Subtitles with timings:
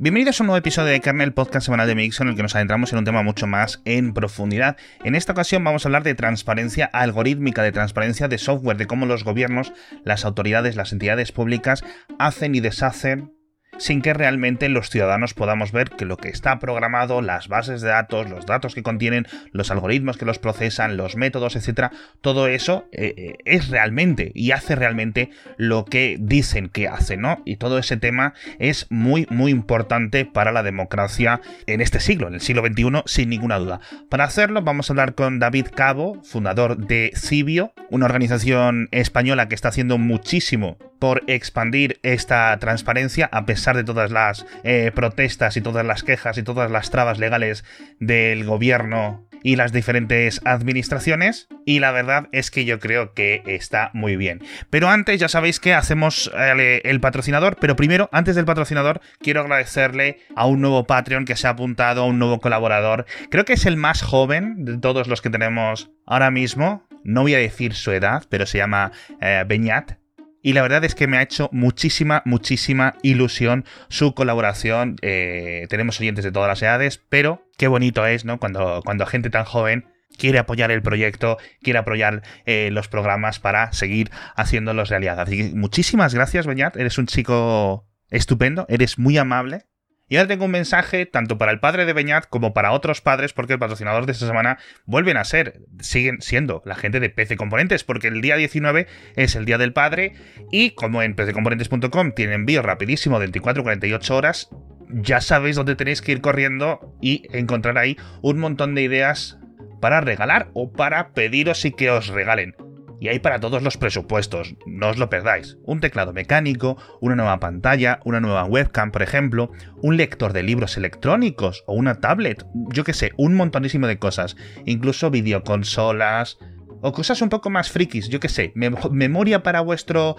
[0.00, 2.54] Bienvenidos a un nuevo episodio de Kernel Podcast semanal de Mix en el que nos
[2.54, 4.76] adentramos en un tema mucho más en profundidad.
[5.02, 9.06] En esta ocasión vamos a hablar de transparencia algorítmica, de transparencia de software, de cómo
[9.06, 9.72] los gobiernos,
[10.04, 11.82] las autoridades, las entidades públicas
[12.20, 13.32] hacen y deshacen
[13.78, 17.88] sin que realmente los ciudadanos podamos ver que lo que está programado, las bases de
[17.88, 22.86] datos, los datos que contienen, los algoritmos que los procesan, los métodos, etcétera, todo eso
[22.92, 27.42] eh, eh, es realmente y hace realmente lo que dicen que hace, ¿no?
[27.44, 32.34] Y todo ese tema es muy, muy importante para la democracia en este siglo, en
[32.34, 33.80] el siglo XXI, sin ninguna duda.
[34.08, 39.54] Para hacerlo, vamos a hablar con David Cabo, fundador de Cibio, una organización española que
[39.54, 45.60] está haciendo muchísimo por expandir esta transparencia a pesar de todas las eh, protestas y
[45.60, 47.64] todas las quejas y todas las trabas legales
[48.00, 53.90] del gobierno y las diferentes administraciones y la verdad es que yo creo que está
[53.94, 54.42] muy bien.
[54.70, 59.40] Pero antes ya sabéis que hacemos eh, el patrocinador, pero primero, antes del patrocinador, quiero
[59.40, 63.06] agradecerle a un nuevo Patreon que se ha apuntado, a un nuevo colaborador.
[63.30, 66.86] Creo que es el más joven de todos los que tenemos ahora mismo.
[67.04, 69.98] No voy a decir su edad, pero se llama eh, Beñat
[70.42, 74.96] y la verdad es que me ha hecho muchísima, muchísima ilusión su colaboración.
[75.02, 78.38] Eh, tenemos oyentes de todas las edades, pero qué bonito es, ¿no?
[78.38, 83.72] Cuando, cuando gente tan joven quiere apoyar el proyecto, quiere apoyar eh, los programas para
[83.72, 85.20] seguir haciéndolos realidad.
[85.20, 86.76] Así que muchísimas gracias, Beñat.
[86.76, 89.66] Eres un chico estupendo, eres muy amable
[90.08, 93.32] y ahora tengo un mensaje tanto para el padre de Beñat como para otros padres,
[93.32, 97.36] porque el patrocinador de esta semana vuelven a ser, siguen siendo la gente de PC
[97.36, 100.14] Componentes, porque el día 19 es el día del padre
[100.50, 104.48] y como en pccomponentes.com tiene envío rapidísimo de 24-48 horas,
[104.88, 109.38] ya sabéis dónde tenéis que ir corriendo y encontrar ahí un montón de ideas
[109.80, 112.54] para regalar o para pediros y que os regalen
[113.00, 115.58] y hay para todos los presupuestos, no os lo perdáis.
[115.64, 119.50] Un teclado mecánico, una nueva pantalla, una nueva webcam, por ejemplo,
[119.82, 124.36] un lector de libros electrónicos o una tablet, yo que sé, un montonísimo de cosas,
[124.64, 126.38] incluso videoconsolas
[126.80, 130.16] o cosas un poco más frikis, yo que sé, memoria para vuestro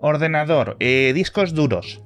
[0.00, 2.02] ordenador, eh, discos duros,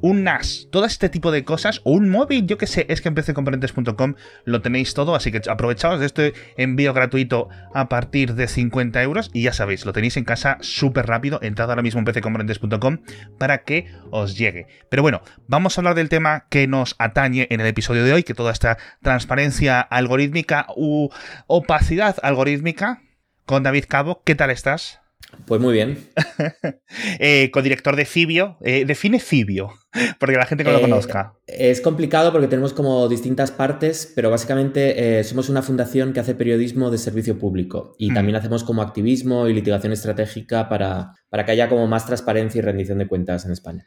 [0.00, 3.08] un NAS, todo este tipo de cosas, o un móvil, yo que sé, es que
[3.08, 4.14] en pccomponentes.com
[4.44, 9.30] lo tenéis todo, así que aprovechaos de este envío gratuito a partir de 50 euros
[9.32, 12.98] y ya sabéis, lo tenéis en casa súper rápido, entrad ahora mismo en pccomponentes.com
[13.38, 14.66] para que os llegue.
[14.88, 18.22] Pero bueno, vamos a hablar del tema que nos atañe en el episodio de hoy,
[18.22, 21.08] que toda esta transparencia algorítmica u
[21.46, 23.02] opacidad algorítmica
[23.44, 24.22] con David Cabo.
[24.24, 25.00] ¿Qué tal estás?
[25.44, 25.98] Pues muy bien.
[27.18, 28.56] eh, codirector de Fibio.
[28.62, 29.74] Eh, define Fibio,
[30.18, 31.34] porque la gente que lo eh, conozca.
[31.46, 36.90] Es complicado porque tenemos como distintas partes, pero básicamente somos una fundación que hace periodismo
[36.90, 38.14] de servicio público y mm.
[38.14, 42.62] también hacemos como activismo y litigación estratégica para, para que haya como más transparencia y
[42.62, 43.86] rendición de cuentas en España.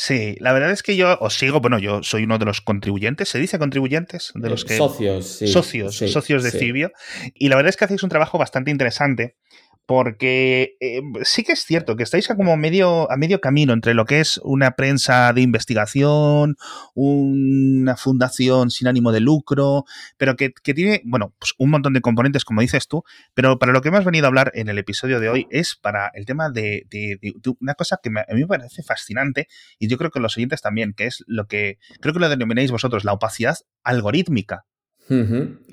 [0.00, 3.30] Sí, la verdad es que yo os sigo, bueno, yo soy uno de los contribuyentes,
[3.30, 4.30] ¿se dice contribuyentes?
[4.36, 4.76] De los que...
[4.76, 5.48] Socios, sí.
[5.48, 6.92] Socios, socios de Fibio.
[7.34, 9.38] Y la verdad es que hacéis un trabajo bastante interesante
[9.88, 13.94] porque eh, sí que es cierto que estáis a como medio, a medio camino entre
[13.94, 16.58] lo que es una prensa de investigación,
[16.92, 19.86] una fundación sin ánimo de lucro,
[20.18, 23.80] pero que, tiene, bueno, pues un montón de componentes, como dices tú, pero para lo
[23.80, 26.86] que hemos venido a hablar en el episodio de hoy es para el tema de,
[27.58, 29.48] una cosa que a mí me parece fascinante
[29.78, 32.70] y yo creo que los oyentes también, que es lo que creo que lo denomináis
[32.70, 34.66] vosotros, la opacidad algorítmica.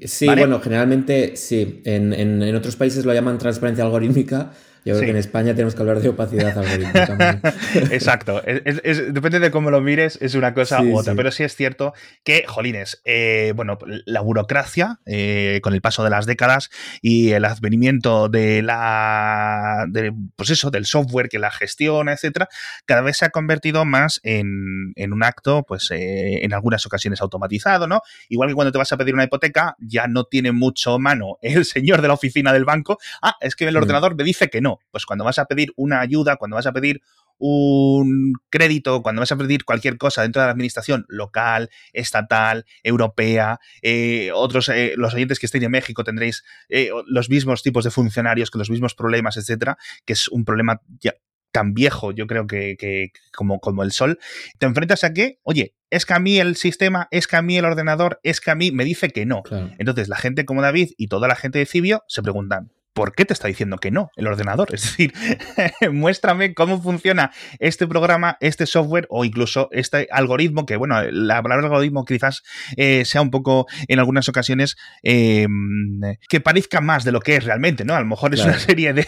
[0.06, 1.82] Sí, bueno, generalmente sí.
[1.86, 4.52] En, en, en, otros países lo llaman transparencia algorítmica
[4.86, 7.40] yo creo que en España tenemos que hablar de opacidad algorítmica.
[7.90, 8.40] Exacto.
[8.44, 11.16] depende de cómo lo mires, es una cosa u otra.
[11.16, 16.12] Pero sí es cierto que, jolines, eh, bueno, la burocracia, eh, con el paso de
[16.12, 16.70] las décadas
[17.02, 19.88] y el advenimiento de la.
[20.36, 22.48] pues eso, del software que la gestiona, etcétera,
[22.86, 27.88] cada vez se ha convertido más en, un acto, pues eh, en algunas ocasiones automatizado,
[27.88, 28.02] ¿no?
[28.30, 31.66] Igual que cuando te vas a pedir una hipoteca, ya no tiene mucho mano el
[31.66, 33.00] señor de la oficina del banco.
[33.24, 36.00] Ah, es que el ordenador me dice que no pues cuando vas a pedir una
[36.00, 37.02] ayuda, cuando vas a pedir
[37.38, 43.60] un crédito, cuando vas a pedir cualquier cosa dentro de la administración local, estatal, europea,
[43.82, 47.92] eh, otros, eh, los oyentes que estén en México tendréis eh, los mismos tipos de
[47.92, 51.14] funcionarios con los mismos problemas, etcétera, que es un problema ya
[51.52, 54.20] tan viejo, yo creo que, como, como el sol,
[54.60, 57.58] te enfrentas a que, oye, es que a mí el sistema, es que a mí
[57.58, 59.42] el ordenador, es que a mí me dice que no.
[59.78, 63.26] Entonces la gente como David y toda la gente de Cibio se preguntan, ¿por qué
[63.26, 64.70] te está diciendo que no el ordenador?
[64.74, 65.14] Es decir,
[65.92, 71.68] muéstrame cómo funciona este programa, este software o incluso este algoritmo, que bueno, la palabra
[71.68, 72.42] algoritmo quizás
[72.78, 76.00] eh, sea un poco en algunas ocasiones em,
[76.30, 77.96] que parezca más de lo que es realmente, ¿no?
[77.96, 79.06] A lo mejor es una serie de,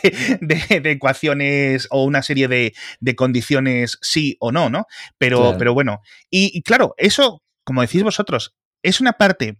[0.83, 2.73] ecuaciones o una serie de,
[3.15, 4.85] condiciones sí o no, ¿no?
[5.17, 9.57] Pero, pero bueno, y claro, eso, como decís vosotros, es una parte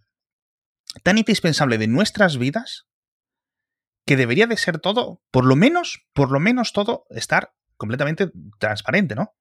[1.02, 2.88] tan indispensable de nuestras vidas
[4.08, 9.14] que debería de ser todo, por lo menos, por lo menos todo, estar completamente transparente,
[9.14, 9.34] ¿no?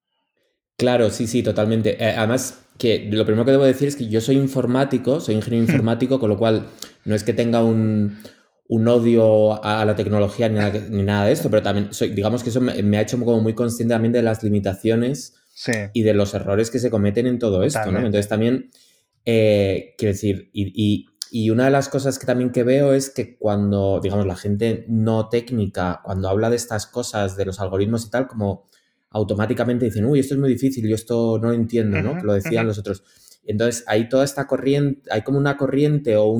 [0.76, 1.96] Claro, sí, sí, totalmente.
[2.04, 5.66] Eh, además, que lo primero que debo decir es que yo soy informático, soy ingeniero
[5.66, 5.70] hmm.
[5.70, 6.66] informático, con lo cual
[7.06, 8.20] no es que tenga un,
[8.70, 12.98] odio a la tecnología ni nada, de esto, pero también soy, digamos que eso me,
[12.98, 15.36] ha hecho como muy consciente también de las limitaciones
[15.94, 18.00] y de los errores que se cometen en todo esto, ¿no?
[18.00, 18.70] Entonces también,
[19.24, 21.17] eh, quiero decir, y, y
[21.50, 25.30] una de las cosas que también que veo es que cuando, digamos, la gente no
[25.30, 28.68] técnica, cuando habla de estas cosas, de los algoritmos y tal, como
[29.10, 32.18] automáticamente dicen, uy, esto es muy difícil, yo esto no lo entiendo, ¿no?
[32.18, 33.04] Que lo decían los otros.
[33.46, 36.38] Entonces, hay toda esta corriente, hay como una corriente o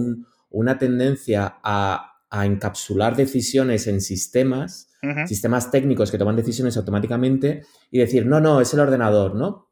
[0.50, 4.90] una tendencia a, encapsular decisiones en sistemas,
[5.26, 9.67] sistemas técnicos que toman decisiones automáticamente y decir, no, no, es el ordenador, ¿no?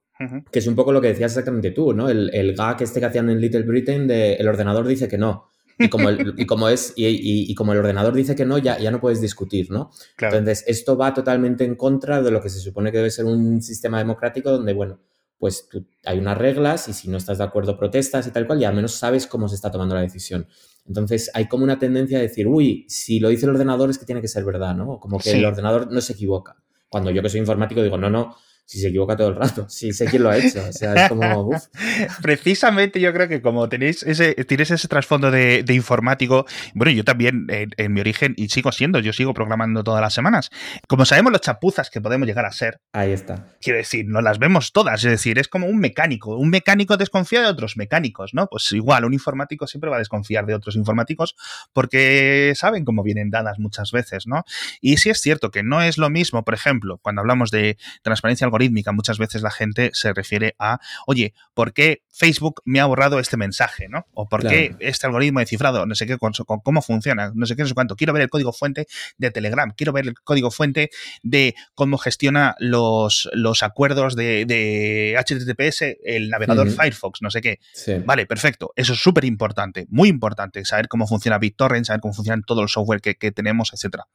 [0.52, 2.10] Que es un poco lo que decías exactamente tú, ¿no?
[2.10, 5.50] El, el gag este que hacían en Little Britain de el ordenador dice que no.
[5.78, 9.02] Y como, y como es, y, como el ordenador dice que no, ya, ya no
[9.02, 9.92] puedes discutir, ¿no?
[10.20, 13.62] Entonces, esto va totalmente en contra de lo que se supone que debe ser un
[13.62, 15.02] sistema democrático donde, bueno,
[15.38, 15.68] pues
[16.06, 18.74] hay unas reglas y si no estás de acuerdo protestas y tal cual, y al
[18.74, 20.48] menos sabes cómo se está tomando la decisión.
[20.88, 24.06] Entonces, hay como una tendencia a decir, uy, si lo dice el ordenador es que
[24.06, 25.00] tiene que ser verdad, ¿no?
[25.00, 26.56] Como que el ordenador no se equivoca.
[26.88, 29.68] Cuando yo que soy informático digo, no, no, si se equivoca todo el rato.
[29.76, 30.64] Sí sé quién lo ha hecho.
[30.68, 31.52] O sea, es como.
[32.22, 37.48] Precisamente yo creo que como tenéis ese, tienes ese trasfondo de, informático, bueno, yo también
[37.50, 40.50] en, mi origen, y sigo siendo, yo sigo programando todas las semanas.
[40.88, 42.80] Como sabemos los chapuzas que podemos llegar a ser.
[42.94, 43.48] Ahí está.
[43.62, 45.04] Quiero decir, no las vemos todas.
[45.04, 46.38] Es decir, es como un mecánico.
[46.38, 48.48] Un mecánico desconfía de otros mecánicos, ¿no?
[48.48, 51.36] Pues igual, un informático siempre va a desconfiar de otros informáticos
[51.74, 54.44] porque saben cómo vienen dadas muchas veces, ¿no?
[54.82, 58.48] Y sí es cierto que no es lo mismo, por ejemplo, cuando hablamos de transparencia
[58.56, 63.20] algorítmica, muchas veces la gente se refiere a, oye, ¿por qué Facebook me ha borrado
[63.20, 63.88] este mensaje?
[63.90, 64.06] ¿no?
[64.14, 65.86] O ¿por qué este algoritmo de cifrado?
[65.86, 67.96] No sé qué, cómo funciona, no sé qué, no sé cuánto.
[67.96, 68.88] Quiero ver el código fuente
[69.18, 70.90] de Telegram, quiero ver el código fuente
[71.24, 77.60] de cómo gestiona los, los acuerdos de, HTTPS el navegador Firefox, no sé qué.
[78.06, 78.72] Vale, perfecto.
[78.76, 82.70] Eso es súper importante, muy importante, saber cómo funciona BitTorrent, saber cómo funciona todo el
[82.70, 84.08] software que, que tenemos, etcétera.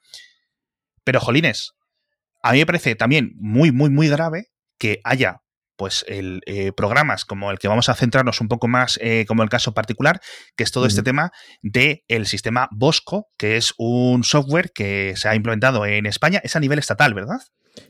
[1.04, 1.74] Pero, jolines,
[2.42, 4.46] a mí me parece también muy, muy, muy grave
[4.78, 5.42] que haya
[5.80, 9.42] pues el, eh, programas como el que vamos a centrarnos un poco más eh, como
[9.42, 10.20] el caso particular,
[10.54, 11.32] que es todo este tema
[11.62, 16.54] del el sistema Bosco, que es un software que se ha implementado en España, es
[16.54, 17.38] a nivel estatal, ¿verdad?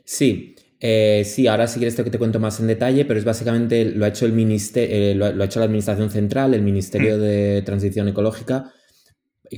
[0.04, 3.84] Sí, eh, sí, ahora sí quieres que te cuento más en detalle, pero es básicamente,
[3.84, 7.20] lo ha hecho el ministerio, lo, ha hecho la Administración Central, el Ministerio mm.
[7.20, 8.72] de Transición Ecológica,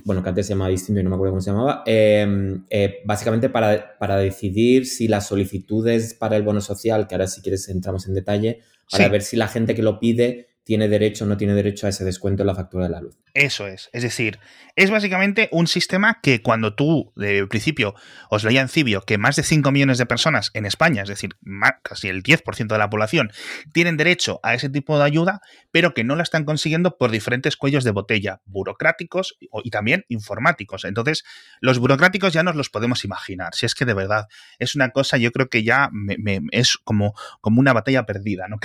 [0.05, 3.01] bueno, que antes se llamaba distinto y no me acuerdo cómo se llamaba, em, eh,
[3.05, 7.69] básicamente para, para, decidir si las solicitudes para el bono social, que ahora si quieres
[7.69, 8.61] entramos en detalle,
[8.91, 11.91] para ver si la gente que lo pide tiene derecho o no tiene derecho a
[11.91, 13.19] ese descuento en la factura de la luz.
[13.35, 13.89] Eso es.
[13.93, 14.39] Es decir,
[14.77, 17.95] es básicamente un sistema que cuando tú, de principio,
[18.29, 21.37] os leía en Cibio que más de 5 millones de personas en España, es decir,
[21.83, 23.33] casi el 10% de la población,
[23.73, 27.57] tienen derecho a ese tipo de ayuda, pero que no la están consiguiendo por diferentes
[27.57, 30.85] cuellos de botella, burocráticos y también informáticos.
[30.85, 31.25] Entonces,
[31.61, 33.55] los burocráticos ya nos los podemos imaginar.
[33.55, 34.27] Si es que de verdad
[34.59, 35.91] es una cosa, yo creo que ya
[36.51, 38.59] es como, como una batalla perdida, ¿no?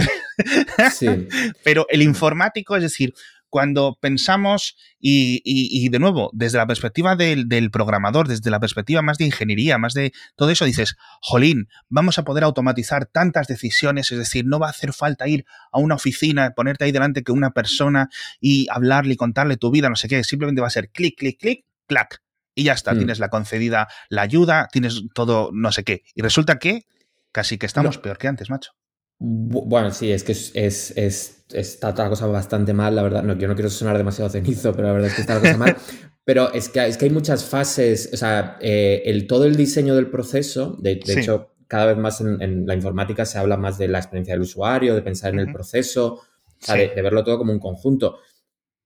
[0.91, 1.07] Sí.
[1.63, 3.13] pero el informático, es decir,
[3.50, 9.25] cuando pensamos, y, de nuevo, desde la perspectiva del, programador, desde la perspectiva más de
[9.25, 14.46] ingeniería, más de todo eso, dices, jolín, vamos a poder automatizar tantas decisiones, es decir,
[14.46, 18.10] no va a hacer falta ir a una oficina, ponerte ahí delante que una persona
[18.41, 21.39] y hablarle y contarle tu vida, no sé qué, simplemente va a ser clic, clic,
[21.39, 22.22] clic, clac.
[22.53, 22.98] Y ya está, mm.
[22.98, 26.03] tienes la concedida la ayuda, tienes todo no sé qué.
[26.15, 26.86] Y resulta que
[27.32, 28.72] casi que estamos peor que antes, macho.
[29.19, 33.24] Bueno, sí, es que es, está toda la cosa bastante mal, la verdad.
[33.24, 35.57] No, yo no quiero sonar demasiado cenizo, pero la verdad es que está la cosa
[35.57, 35.75] mal.
[36.27, 39.95] Pero es que, es que hay muchas fases, o sea, eh, el, todo el diseño
[39.95, 44.00] del proceso, de, hecho, cada vez más en, la informática se habla más de la
[44.00, 46.21] experiencia del usuario, de pensar en el proceso, o
[46.59, 48.19] sea, de, verlo todo como un conjunto.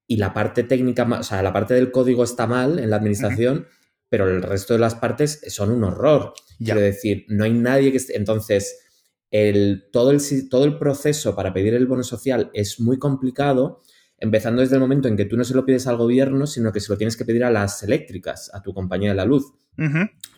[0.06, 3.66] Y la parte técnica, o sea, la parte del código está mal en la administración,
[4.08, 6.34] pero el resto de las partes son un horror.
[6.64, 8.00] Quiero decir, no hay nadie que.
[8.14, 8.91] Entonces,
[9.32, 13.82] el, todo, el, todo el proceso para pedir el bono social es muy complicado.
[14.18, 16.80] empezando desde el momento en que tú no se lo pides al gobierno, sino que
[16.80, 19.54] se lo tienes que pedir a las eléctricas, a tu compañía de la luz.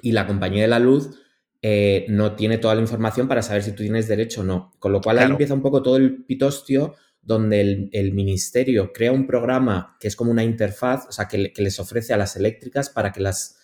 [0.02, 1.20] Y la compañía de la luz
[1.62, 4.72] eh, no tiene toda la información para saber si tú tienes derecho o no.
[4.80, 9.26] Con lo cual ahí empieza un poco todo el pitostio donde el, ministerio crea un
[9.26, 13.14] programa que es como una interfaz, o sea, que, les ofrece a las eléctricas para
[13.14, 13.58] que las,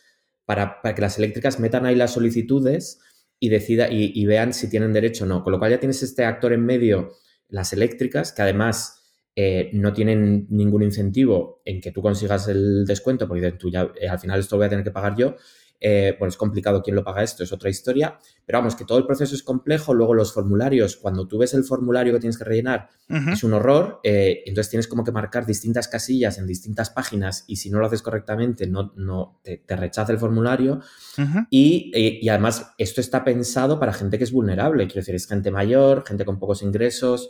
[0.45, 3.01] para, que las eléctricas metan ahí las solicitudes
[3.39, 5.43] y, decida, y, vean si tienen derecho o no.
[5.43, 7.13] Con lo cual ya tienes este actor en medio,
[7.47, 9.01] las eléctricas, que además
[9.35, 14.09] eh, no tienen ningún incentivo en que tú consigas el descuento, porque tú ya, eh,
[14.09, 15.35] al final esto lo voy a tener que pagar yo,
[15.81, 18.97] eh, bueno, es complicado quién lo paga esto, es otra historia, pero vamos, que todo
[18.97, 22.43] el proceso es complejo, luego los formularios, cuando tú ves el formulario que tienes que
[22.43, 22.89] rellenar,
[23.31, 27.55] es un horror, eh, entonces tienes como que marcar distintas casillas en distintas páginas y
[27.55, 30.81] si no lo haces correctamente, no, no te, rechaza el formulario
[31.17, 35.49] eh, y, además esto está pensado para gente que es vulnerable, quiero decir, es gente
[35.49, 37.29] mayor, gente con pocos ingresos,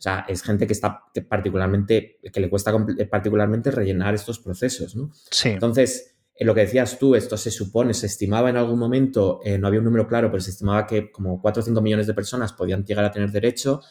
[0.00, 2.74] o sea, es gente que está particularmente, que le cuesta
[3.10, 5.10] particularmente rellenar estos procesos, ¿no?
[5.30, 5.50] Sí.
[5.50, 6.09] Entonces,
[6.44, 9.80] lo que decías tú, esto se supone, se estimaba en algún momento, eh, no había
[9.80, 12.84] un número claro, pero se estimaba que como 4 o 5 millones de personas podían
[12.84, 13.82] llegar a tener derecho.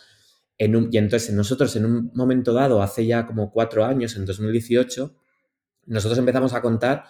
[0.57, 5.15] En y entonces nosotros en un momento dado, hace ya como cuatro años, en 2018,
[5.85, 7.05] nosotros empezamos a contar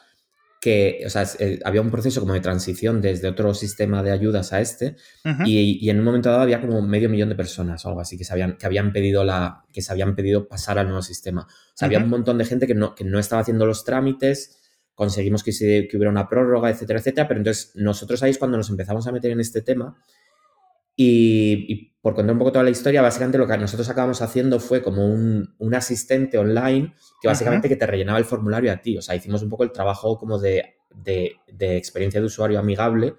[0.60, 4.52] que, o sea, eh, había un proceso como de transición desde otro sistema de ayudas
[4.52, 4.98] a este
[5.46, 8.26] y, en un momento dado había como medio millón de personas o algo así que,
[8.26, 11.44] se habían, que, habían pedido la, que se habían pedido pasar al nuevo sistema.
[11.44, 14.59] O sea, había un montón de gente que no, que no estaba haciendo los trámites
[15.00, 17.26] conseguimos que, se, hubiera una prórroga, etcétera, etcétera.
[17.26, 19.98] Pero entonces nosotros ahí es cuando nos empezamos a meter en este tema.
[20.98, 24.82] Y, por contar un poco toda la historia, básicamente lo que nosotros acabamos haciendo fue
[24.82, 28.98] como un, asistente online que básicamente que te rellenaba el formulario a ti.
[28.98, 30.76] O sea, hicimos un poco el trabajo como de,
[31.58, 33.16] experiencia de usuario amigable.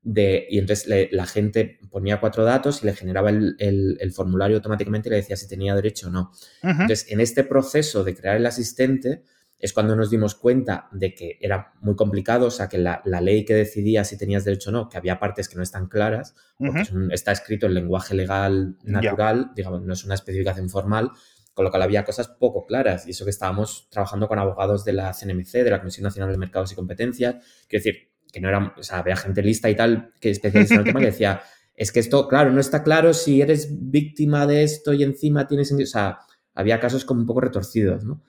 [0.00, 5.10] De, y entonces la gente ponía cuatro datos y le generaba el, formulario automáticamente y
[5.10, 6.32] le decía si tenía derecho o no.
[6.62, 9.24] Entonces, en este proceso de crear el asistente,
[9.58, 13.44] es cuando nos dimos cuenta de que era muy complicado, o sea, que la, ley
[13.44, 16.82] que decidía si tenías derecho o no, que había partes que no están claras, porque
[17.10, 21.10] está escrito en lenguaje legal natural, digamos, no es una especificación formal,
[21.54, 23.08] con lo cual había cosas poco claras.
[23.08, 26.38] Y eso que estábamos trabajando con abogados de la CNMC, de la Comisión Nacional de
[26.38, 27.34] Mercados y Competencias,
[27.66, 30.80] quiero decir, que no era, o sea, había gente lista y tal, que especialista en
[30.80, 31.40] el tema, que decía,
[31.74, 35.72] es que esto, claro, no está claro si eres víctima de esto y encima tienes,
[35.72, 36.18] o sea,
[36.58, 38.20] había casos como un poco retorcidos, ¿no?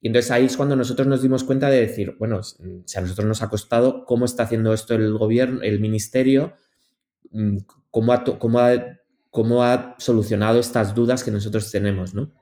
[0.00, 3.28] Y entonces ahí es cuando nosotros nos dimos cuenta de decir, bueno, si a nosotros
[3.28, 6.54] nos ha costado, ¿cómo está haciendo esto el gobierno, el ministerio?
[7.30, 7.58] Mm,
[7.90, 8.58] ¿Cómo ha, cómo
[9.30, 12.32] cómo ha solucionado estas dudas que nosotros tenemos, ¿no?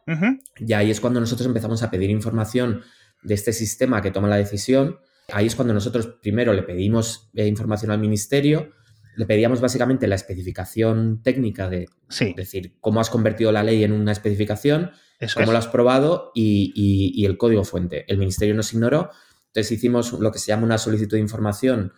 [0.59, 2.83] Y ahí es cuando nosotros empezamos a pedir información
[3.25, 4.99] de este sistema que toma la decisión.
[5.33, 8.71] Ahí es cuando nosotros primero le pedimos eh, información al ministerio,
[9.15, 11.89] le pedíamos básicamente la especificación técnica de
[12.37, 14.93] decir cómo has convertido la ley en una especificación
[15.35, 18.05] cómo lo has probado y, el código fuente.
[18.09, 19.11] El ministerio nos ignoró,
[19.49, 21.93] entonces hicimos lo que se llama una solicitud de información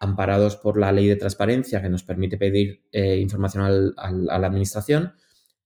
[0.00, 5.14] amparados por la ley de transparencia que nos permite pedir eh, información a la administración.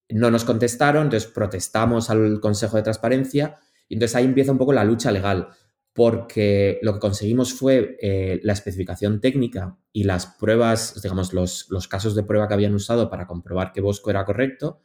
[0.09, 3.57] No nos contestaron, entonces protestamos al Consejo de Transparencia
[3.87, 5.49] y entonces ahí empieza un poco la lucha legal
[5.93, 11.87] porque lo que conseguimos fue eh, la especificación técnica y las pruebas, digamos, los, los,
[11.87, 14.81] casos de prueba que habían usado para comprobar que Bosco era correcto.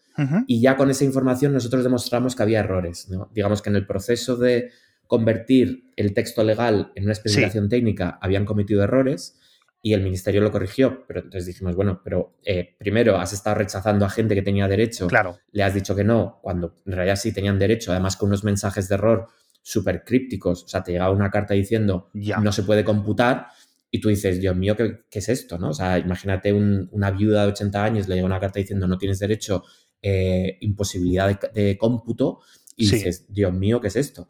[0.48, 3.08] Y ya con esa información nosotros demostramos que había errores.
[3.32, 4.70] Digamos que en el proceso de
[5.06, 9.38] convertir el texto legal en una especificación técnica habían cometido errores
[9.80, 11.04] y el ministerio lo corrigió.
[11.06, 15.06] Pero entonces dijimos, bueno, pero eh, primero has estado rechazando a gente que tenía derecho,
[15.06, 15.38] claro.
[15.52, 18.88] le has dicho que no, cuando en realidad sí tenían derecho, además con unos mensajes
[18.88, 19.28] de error
[19.68, 20.64] súper crípticos.
[20.64, 23.48] O sea, te llegaba una carta diciendo no se puede computar
[23.90, 25.58] y tú dices, Dios mío, ¿qué, es esto?
[25.58, 25.70] ¿no?
[25.70, 29.18] O sea, imagínate una viuda de 80 años, le llega una carta diciendo no tienes
[29.18, 29.64] derecho,
[30.00, 32.40] eh, imposibilidad de, cómputo
[32.76, 34.28] y dices, Dios mío, ¿qué es esto?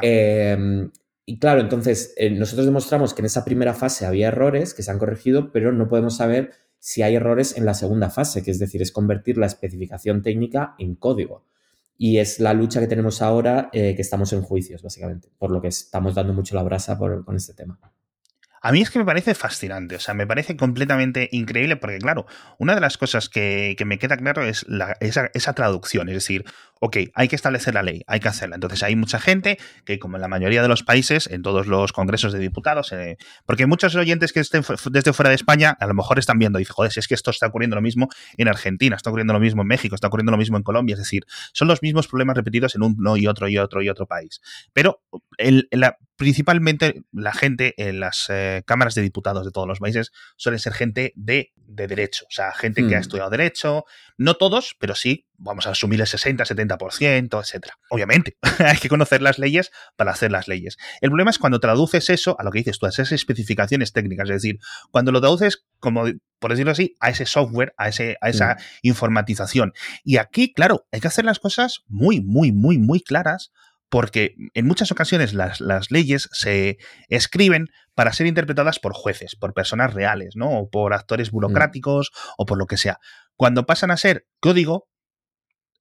[0.00, 0.90] Em,
[1.26, 4.90] y claro, entonces eh, nosotros demostramos que en esa primera fase había errores que se
[4.90, 8.58] han corregido, pero no podemos saber si hay errores en la segunda fase, que es
[8.58, 11.44] decir, es convertir la especificación técnica en código.
[11.98, 15.60] Y es la lucha que tenemos ahora eh, que estamos en juicios, básicamente, por lo
[15.60, 17.78] que estamos dando mucho la brasa con este tema.
[18.60, 22.26] A mí es que me parece fascinante, o sea, me parece completamente increíble porque, claro,
[22.58, 24.66] una de las cosas que, me queda claro es
[25.00, 26.44] esa, traducción, es decir,
[26.80, 28.56] ok, hay que establecer la ley, hay que hacerla.
[28.56, 31.92] Entonces hay mucha gente que, como en la mayoría de los países, en todos los
[31.92, 33.16] congresos de diputados, eh,
[33.46, 36.62] porque muchos oyentes que estén desde fuera de España a lo mejor están viendo y
[36.62, 39.40] dicen, joder, si es que esto está ocurriendo lo mismo en Argentina, está ocurriendo lo
[39.40, 42.36] mismo en México, está ocurriendo lo mismo en Colombia, es decir, son los mismos problemas
[42.36, 44.40] repetidos en uno y otro y otro y otro país.
[44.72, 45.02] Pero
[45.36, 50.10] el, la, principalmente la gente en las eh, cámaras de diputados de todos los países
[50.36, 53.02] suele ser gente de, derecho, o sea, gente que ha hmm.
[53.02, 53.84] estudiado derecho,
[54.16, 57.78] no todos, pero sí vamos a asumir el 60, 70%, etcétera.
[57.88, 60.76] Obviamente, hay que conocer las leyes para hacer las leyes.
[61.00, 64.28] El problema es cuando traduces eso a lo que dices tú, a esas especificaciones técnicas,
[64.28, 64.58] es decir,
[64.90, 66.04] cuando lo traduces, como
[66.38, 68.58] por decirlo así, a ese software, a, ese, a esa mm.
[68.82, 69.72] informatización.
[70.04, 73.52] Y aquí, claro, hay que hacer las cosas muy, muy, muy, muy claras
[73.88, 76.76] porque en muchas ocasiones las, las, leyes se
[77.08, 80.50] escriben para ser interpretadas por jueces, por personas reales, ¿no?
[80.50, 81.34] O por actores mm.
[81.34, 82.98] burocráticos o por lo que sea.
[83.36, 84.88] Cuando pasan a ser código,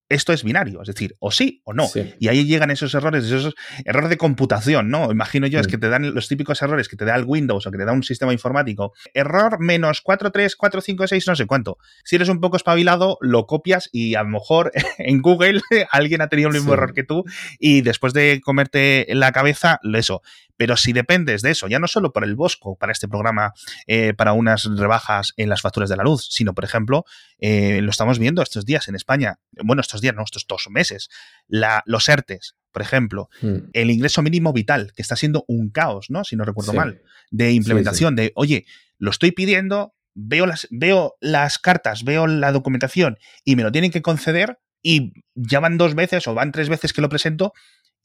[0.10, 1.88] esto es binario, es decir, o sí o no.
[2.20, 5.12] Y ahí llegan esos errores, esos errores de computación, ¿no?
[5.12, 5.70] Imagino yo, es mm.
[5.70, 7.92] que te dan los típicos errores que te da el Windows o que te da
[7.92, 8.94] un sistema informático.
[9.14, 11.78] Error menos 4, 3, 4, 5, 6, no sé cuánto.
[12.04, 15.62] Si eres un poco espabilado, lo copias y a lo mejor en Google
[15.92, 17.26] alguien ha tenido el mismo error que tú
[17.60, 20.22] y después de comerte la cabeza, eso.
[20.58, 23.54] Pero si dependes de eso, ya no solo por el Bosco, para este programa,
[23.86, 27.06] eh, para unas rebajas en las facturas de la luz, sino, por ejemplo,
[27.38, 31.10] eh, lo estamos viendo estos días en España, bueno, estos días, no, estos dos meses,
[31.48, 33.70] la, los ERTES, por ejemplo, hmm.
[33.74, 36.24] el ingreso mínimo vital, que está siendo un caos, ¿no?
[36.24, 38.66] Si no recuerdo mal, de implementación, de, oye,
[38.98, 43.92] lo estoy pidiendo, veo las, veo las cartas, veo la documentación y me lo tienen
[43.92, 47.54] que conceder y ya van dos veces o van tres veces que lo presento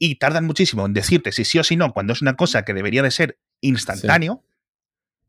[0.05, 2.75] y tardan muchísimo en decirte si sí o si no, cuando es una cosa que
[2.75, 4.43] debería de ser instantáneo,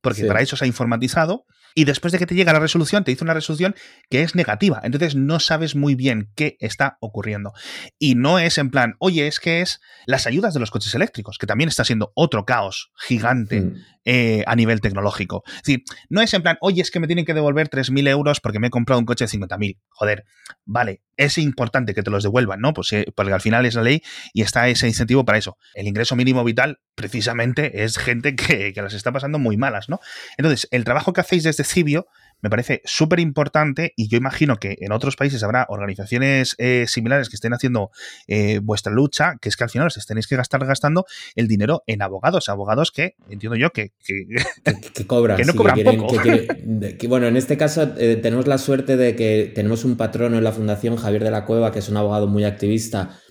[0.01, 3.11] porque para eso se ha informatizado, y después de que te llega la resolución, te
[3.11, 3.75] dice una resolución
[4.09, 4.81] que es negativa.
[4.83, 7.53] Entonces no sabes muy bien qué está ocurriendo.
[7.99, 11.37] Y no es en plan, oye, es que es las ayudas de los coches eléctricos,
[11.37, 13.75] que también está siendo otro caos gigante hmm.
[14.05, 15.43] Eh, a nivel tecnológico.
[15.45, 18.39] Es decir, no es en plan, oye, es que me tienen que devolver 3.000 euros
[18.39, 19.77] porque me he comprado un coche de 50.000.
[19.89, 20.25] Joder,
[20.65, 22.73] vale, es importante que te los devuelvan, ¿no?
[22.73, 24.01] Pues, eh, porque al final es la ley
[24.33, 25.57] y está ese incentivo para eso.
[25.73, 29.99] El ingreso mínimo vital, precisamente, es gente que, que las está pasando muy malas, ¿no?
[30.37, 32.07] Entonces, el trabajo que hacéis desde Cibio
[32.43, 37.29] me parece súper importante y yo imagino que en otros países habrá organizaciones eh, similares
[37.29, 37.89] que estén haciendo
[38.27, 41.83] eh, vuestra lucha, que es que al final os tenéis que gastar gastando el dinero
[41.87, 46.15] en abogados, abogados que entiendo yo que, que, cobran, que no cobran poco.
[47.07, 50.51] bueno, en este caso eh, tenemos la suerte de que tenemos un patrono en la
[50.51, 53.21] Fundación, Javier de la Cueva, que es un abogado muy activista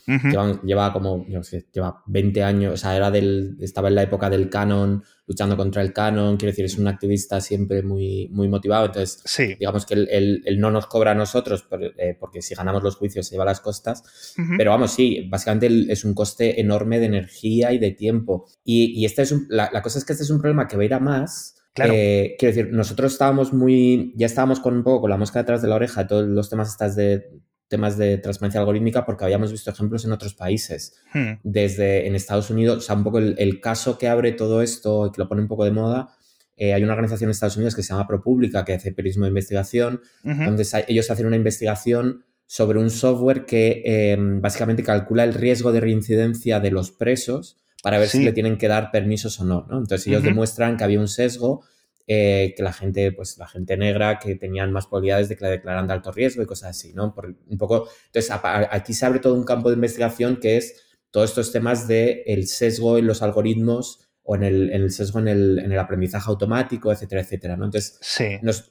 [0.62, 4.28] lleva como, yo sé, lleva 20 años, o sea, era del, estaba en la época
[4.28, 8.86] del canon, luchando contra el canon, quiero decir, es un activista siempre muy, muy motivado,
[8.86, 9.22] entonces,
[9.58, 11.66] digamos que él, no nos cobra a nosotros
[11.98, 16.04] eh, porque si ganamos los juicios se lleva las costas, pero vamos, sí, básicamente es
[16.04, 18.46] un coste enorme de energía y de tiempo.
[18.64, 20.94] Y, este es la, cosa es que este es un problema que va a ir
[20.94, 21.56] a más.
[21.74, 21.94] Claro.
[21.96, 25.62] Eh, quiero decir, nosotros estábamos muy, ya estábamos con un poco con la mosca detrás
[25.62, 27.40] de la oreja, todos los temas estas de
[27.72, 30.94] temas de transparencia algorítmica porque habíamos visto ejemplos en otros países.
[31.14, 31.38] Hmm.
[31.42, 35.10] Desde en Estados Unidos, o sea, un poco el, caso que abre todo esto y
[35.10, 36.10] que lo pone un poco de moda,
[36.58, 39.30] eh, hay una organización en Estados Unidos que se llama ProPublica, que hace periodismo de
[39.30, 45.72] investigación, donde ellos hacen una investigación sobre un software que eh, básicamente calcula el riesgo
[45.72, 49.66] de reincidencia de los presos para ver si le tienen que dar permisos o no.
[49.70, 49.78] ¿no?
[49.78, 51.62] Entonces ellos demuestran que había un sesgo
[52.06, 55.50] eh, que la gente, pues la gente negra que tenían más probabilidades de que la
[55.50, 57.14] declararan de alto riesgo y cosas así, ¿no?
[57.14, 58.30] Por un poco, entonces
[58.70, 62.48] aquí se abre todo un campo de investigación que es todos estos temas de el
[62.48, 67.64] sesgo en los algoritmos o en el, sesgo en el, aprendizaje automático, etcétera, etcétera, ¿no?
[67.66, 67.98] Entonces,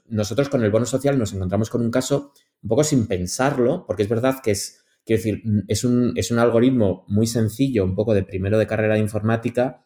[0.08, 4.04] nosotros con el bono social nos encontramos con un caso un poco sin pensarlo, porque
[4.04, 8.14] es verdad que es, quiero decir, es un, es un algoritmo muy sencillo, un poco
[8.14, 9.86] de primero de carrera de informática,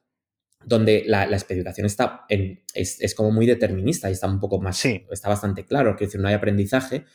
[0.66, 4.84] donde la, la especificación está en, es, como muy determinista y está un poco más,
[4.86, 7.06] está bastante claro, que decir, no hay aprendizaje.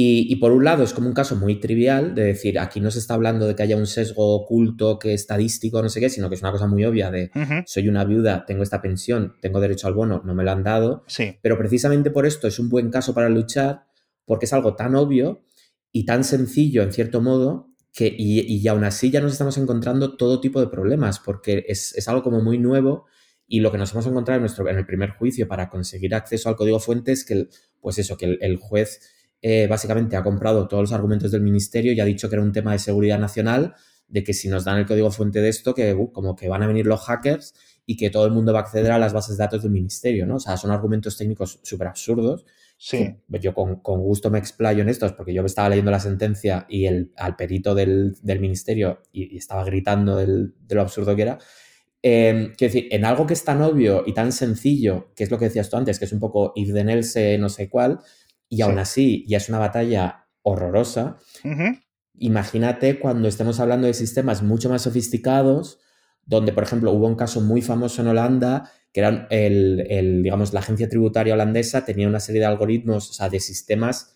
[0.00, 3.00] Y, por un lado es como un caso muy trivial de decir, aquí no se
[3.00, 6.36] está hablando de que haya un sesgo oculto, que estadístico, no sé qué, sino que
[6.36, 7.32] es una cosa muy obvia de,
[7.66, 11.02] soy una viuda, tengo esta pensión, tengo derecho al bono, no me lo han dado.
[11.42, 13.86] Pero precisamente por esto es un buen caso para luchar,
[14.24, 15.44] porque es algo tan obvio
[15.90, 17.74] y tan sencillo, en cierto modo,
[18.06, 22.40] y, aún así ya nos estamos encontrando todo tipo de problemas, porque es, algo como
[22.40, 23.06] muy nuevo
[23.46, 26.48] y lo que nos hemos encontrado en, nuestro, en el primer juicio para conseguir acceso
[26.48, 27.48] al código fuente es que,
[27.80, 29.00] pues eso, que el, juez
[29.42, 32.52] eh, básicamente ha comprado todos los argumentos del ministerio y ha dicho que era un
[32.52, 33.74] tema de seguridad nacional,
[34.06, 36.62] de que si nos dan el código fuente de esto, que uh, como que van
[36.62, 39.36] a venir los hackers y que todo el mundo va a acceder a las bases
[39.36, 40.36] de datos del ministerio, ¿no?
[40.36, 42.44] O sea, son argumentos técnicos súper absurdos
[42.80, 43.16] Sí.
[43.26, 47.12] Yo con, gusto me explayo en estos porque yo estaba leyendo la sentencia y el,
[47.16, 51.38] al perito del, ministerio y, estaba gritando de lo absurdo que era.
[52.02, 55.38] Eh, quiero decir, en algo que es tan obvio y tan sencillo, que es lo
[55.38, 57.98] que decías tú antes, que es un poco if then else no sé cuál,
[58.48, 61.18] y aún así ya es una batalla horrorosa,
[62.14, 65.80] imagínate cuando estemos hablando de sistemas mucho más sofisticados,
[66.28, 70.60] donde, por ejemplo, hubo un caso muy famoso en Holanda que eran el, digamos, la
[70.60, 74.14] agencia tributaria holandesa tenía una serie de algoritmos, o sea, de sistemas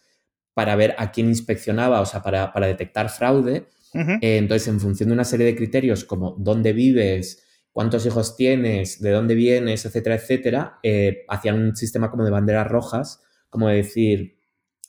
[0.54, 3.68] para ver a quién inspeccionaba, o sea, para, detectar fraude.
[3.94, 9.00] Eh, entonces, en función de una serie de criterios como dónde vives, cuántos hijos tienes,
[9.00, 14.36] de dónde vienes, etcétera, etcétera, eh, hacían un sistema como de banderas rojas, como decir,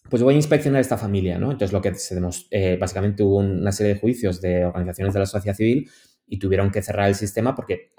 [0.09, 1.51] pues voy a inspeccionar esta familia, ¿no?
[1.51, 5.19] Entonces, lo que se demostró, eh, básicamente hubo una serie de juicios de organizaciones de
[5.21, 5.89] la sociedad civil
[6.25, 7.91] y tuvieron que cerrar el sistema porque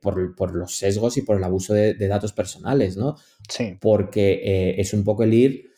[0.00, 3.16] por, los sesgos y por el abuso de, datos personales, ¿no?
[3.48, 3.76] Sí.
[3.80, 5.72] Porque es un poco el ir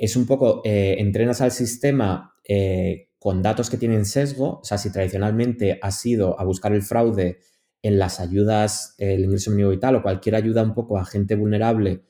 [0.00, 4.78] es un poco, eh, entrenas al sistema eh, con datos que tienen sesgo, o sea,
[4.78, 7.40] si tradicionalmente has ido a buscar el fraude
[7.82, 12.02] en las ayudas, el ingreso mínimo vital o cualquier ayuda un poco a gente vulnerable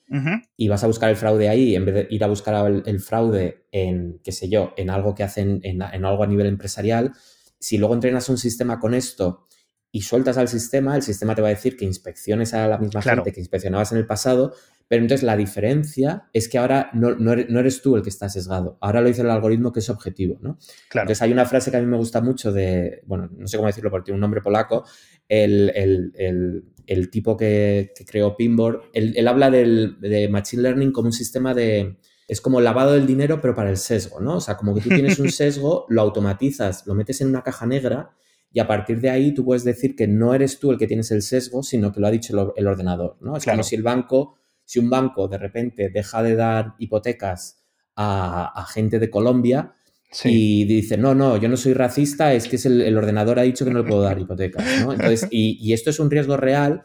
[0.56, 3.66] y vas a buscar el fraude ahí en vez de ir a buscar el, fraude
[3.72, 7.12] en, qué sé yo, en algo que hacen, en, algo a nivel empresarial,
[7.60, 9.46] si luego entrenas un sistema con esto
[9.92, 13.02] y sueltas al sistema, el sistema te va a decir que inspecciones a la misma
[13.02, 14.54] gente que inspeccionabas en el pasado,
[14.88, 19.00] pero entonces la diferencia es que ahora no, eres, tú el que está sesgado, ahora
[19.00, 20.58] lo dice el algoritmo que es objetivo, ¿no?
[20.88, 21.04] Claro.
[21.04, 23.66] Entonces hay una frase que a mí me gusta mucho de, bueno, no sé cómo
[23.66, 24.84] decirlo porque tiene un nombre polaco,
[25.28, 26.62] el,
[27.10, 31.98] tipo que, creó Pinboard, él, habla de Machine Learning como un sistema de,
[32.30, 34.36] es como lavado del dinero pero para el sesgo, ¿no?
[34.36, 37.66] O sea, como que tú tienes un sesgo, lo automatizas, lo metes en una caja
[37.66, 38.10] negra
[38.52, 41.10] y a partir de ahí tú puedes decir que no eres tú el que tienes
[41.10, 43.36] el sesgo, sino que lo ha dicho el ordenador, ¿no?
[43.36, 44.36] Es como si el banco
[44.70, 47.64] si un banco de repente deja de dar hipotecas
[47.96, 49.74] a, gente de Colombia
[50.22, 53.64] y dice, no, no, yo no soy racista, es que es el, ordenador ha dicho
[53.64, 54.64] que no le puedo dar hipotecas.
[54.78, 56.84] Entonces, y, esto es un riesgo real.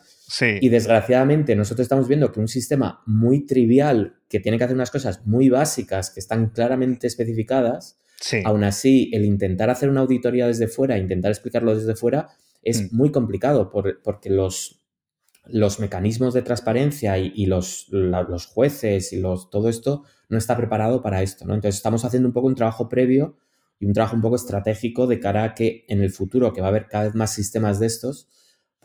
[0.62, 4.92] Y desgraciadamente nosotros estamos viendo que un sistema muy trivial, que tiene que hacer unas
[4.92, 8.00] cosas muy básicas, que están claramente especificadas,
[8.44, 12.30] aún así el intentar hacer una auditoría desde fuera, intentar explicarlo desde fuera,
[12.64, 12.96] es mm.
[12.96, 14.86] muy complicado porque los,
[15.46, 21.02] los mecanismos de transparencia y, los, los, jueces y los, todo esto no está preparado
[21.02, 21.54] para esto, ¿no?
[21.54, 23.38] Entonces estamos haciendo un poco un trabajo previo
[23.80, 26.68] y un trabajo un poco estratégico de cara a que en el futuro, que va
[26.68, 28.28] a haber cada vez más sistemas de estos,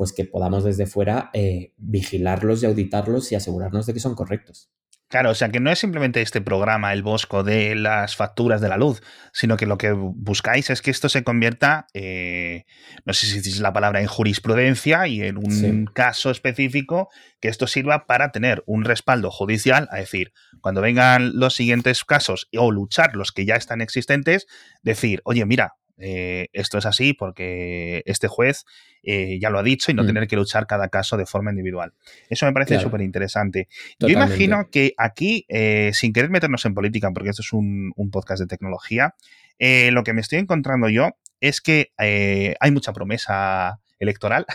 [0.00, 4.70] pues que podamos desde fuera eh, vigilarlos y auditarlos y asegurarnos de que son correctos.
[5.08, 8.70] Claro, o sea que no es simplemente este programa, el Bosco de las facturas de
[8.70, 9.02] la luz,
[9.34, 12.64] sino que lo que buscáis es que esto se convierta, eh,
[13.04, 17.66] no sé si es la palabra, en jurisprudencia y en un caso específico que esto
[17.66, 20.32] sirva para tener un respaldo judicial, a decir,
[20.62, 24.46] cuando vengan los siguientes casos o luchar los que ya están existentes,
[24.82, 28.64] decir, oye, mira, eh, esto es así porque este juez
[29.02, 30.06] eh, ya lo ha dicho y no mm.
[30.06, 31.92] tener que luchar cada caso de forma individual.
[32.28, 33.68] Eso me parece súper interesante.
[33.98, 38.40] Yo imagino que aquí, eh, sin querer meternos en política, porque esto es un, podcast
[38.40, 39.14] de tecnología,
[39.58, 41.10] lo que me estoy encontrando yo
[41.40, 44.46] es que hay mucha promesa electoral.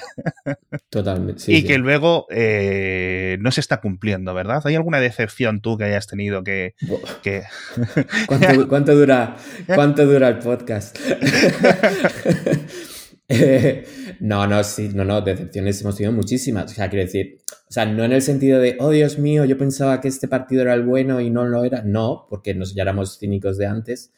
[0.90, 1.44] Totalmente.
[1.48, 4.62] y que luego no se está cumpliendo, ¿verdad?
[4.66, 6.74] ¿Hay alguna decepción tú que hayas tenido que...
[8.68, 9.38] ¿Cuánto, dura,
[9.74, 10.98] ¿Cuánto dura el podcast?
[14.20, 16.72] no, no, sí, no, no, decepciones hemos tenido muchísimas.
[16.72, 19.58] O sea, quiero decir, o sea, no en el sentido de, oh Dios mío, yo
[19.58, 21.82] pensaba que este partido era el bueno y no lo era.
[21.82, 24.12] No, porque nos ya éramos cínicos de antes.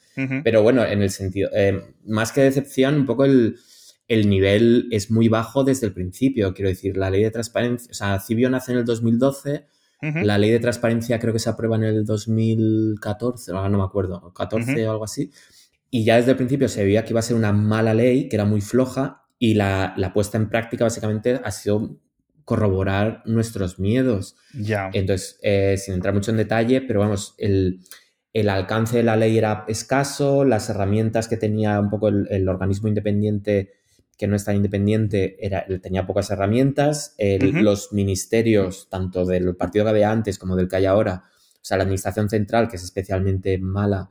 [0.43, 3.59] Pero bueno, en el sentido, eh, más que decepción, un poco el,
[4.07, 6.53] el nivel es muy bajo desde el principio.
[6.53, 9.65] Quiero decir, la ley de transparencia, o sea, Cibio nace en el 2012.
[9.99, 14.31] La ley de transparencia creo que se aprueba en el 2014, ahora no me acuerdo,
[14.31, 15.31] 14 o algo así.
[15.89, 18.35] Y ya desde el principio se veía que iba a ser una mala ley, que
[18.35, 21.99] era muy floja, y la, puesta en práctica básicamente ha sido
[22.43, 24.35] corroborar nuestros miedos.
[24.53, 24.89] Ya.
[24.93, 27.81] Entonces, eh, sin entrar mucho en detalle, pero vamos, el,
[28.49, 33.73] alcance de la ley era escaso, las herramientas que tenía un poco el, organismo independiente,
[34.17, 37.15] que no es tan independiente, era, tenía pocas herramientas.
[37.39, 41.77] Los ministerios, tanto del partido que había antes como del que hay ahora, o sea,
[41.77, 44.09] la administración central, que es especialmente mala,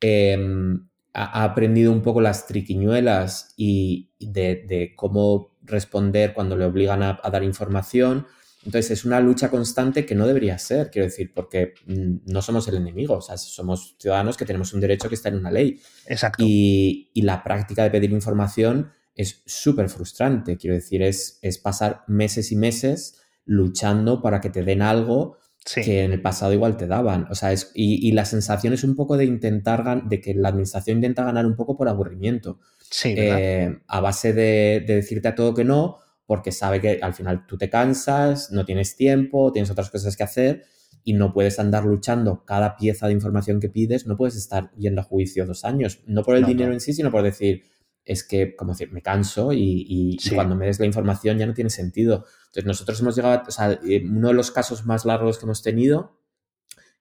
[0.00, 7.20] em, ha aprendido un poco las triquiñuelas y de, cómo responder cuando le obligan a,
[7.30, 8.26] dar información.
[8.64, 12.66] Entonces es una lucha constante que no debería ser, quiero decir, porque mm, no somos
[12.66, 15.80] el enemigo, o sea, somos ciudadanos que tenemos un derecho que está en una ley.
[16.06, 16.42] Exacto.
[16.44, 22.50] Y, la práctica de pedir información es súper frustrante, quiero decir, es, es pasar meses
[22.52, 25.38] y meses luchando para que te den algo
[25.72, 27.26] que en el pasado igual te daban.
[27.30, 30.98] O sea, es, y, la sensación es un poco de intentar, de que la administración
[30.98, 32.60] intenta ganar un poco por aburrimiento.
[32.90, 37.46] Sí, eh, a base de, decirte a todo que no, porque sabe que al final
[37.46, 40.64] tú te cansas, no tienes tiempo, tienes otras cosas que hacer
[41.02, 45.00] y no puedes andar luchando cada pieza de información que pides, no puedes estar yendo
[45.00, 47.64] a juicio dos años, no por el dinero en sí, sino por decir,
[48.04, 51.70] es que, como decir, me canso y, cuando me des la información ya no tiene
[51.70, 52.26] sentido.
[52.46, 55.46] Entonces, nosotros hemos llegado, a, o sea, eh, uno de los casos más largos que
[55.46, 56.20] hemos tenido,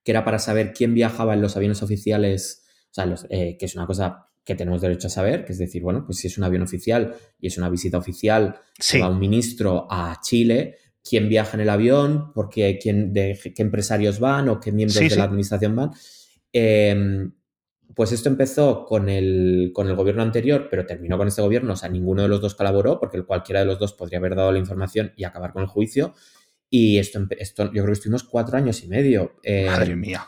[0.04, 2.64] que era para saber quién viajaba en los aviones oficiales
[2.94, 6.20] sea, que es una cosa que tenemos derecho a saber, que es decir, bueno, pues
[6.20, 9.00] si es un avión oficial y es una visita oficial sí.
[9.00, 14.20] va un ministro a Chile, quién viaja en el avión, porque quién, de, qué empresarios
[14.20, 15.92] van o qué miembros de la administración van.
[16.52, 17.34] Em,
[17.96, 21.76] pues esto empezó con el, con el gobierno anterior, pero terminó con este gobierno, o
[21.76, 24.60] sea, ninguno de los dos colaboró, porque cualquiera de los dos podría haber dado la
[24.60, 26.14] información y acabar con el juicio.
[26.70, 29.36] Y esto, esto yo creo que estuvimos cuatro años y medio.
[29.44, 30.28] Em, Madre mía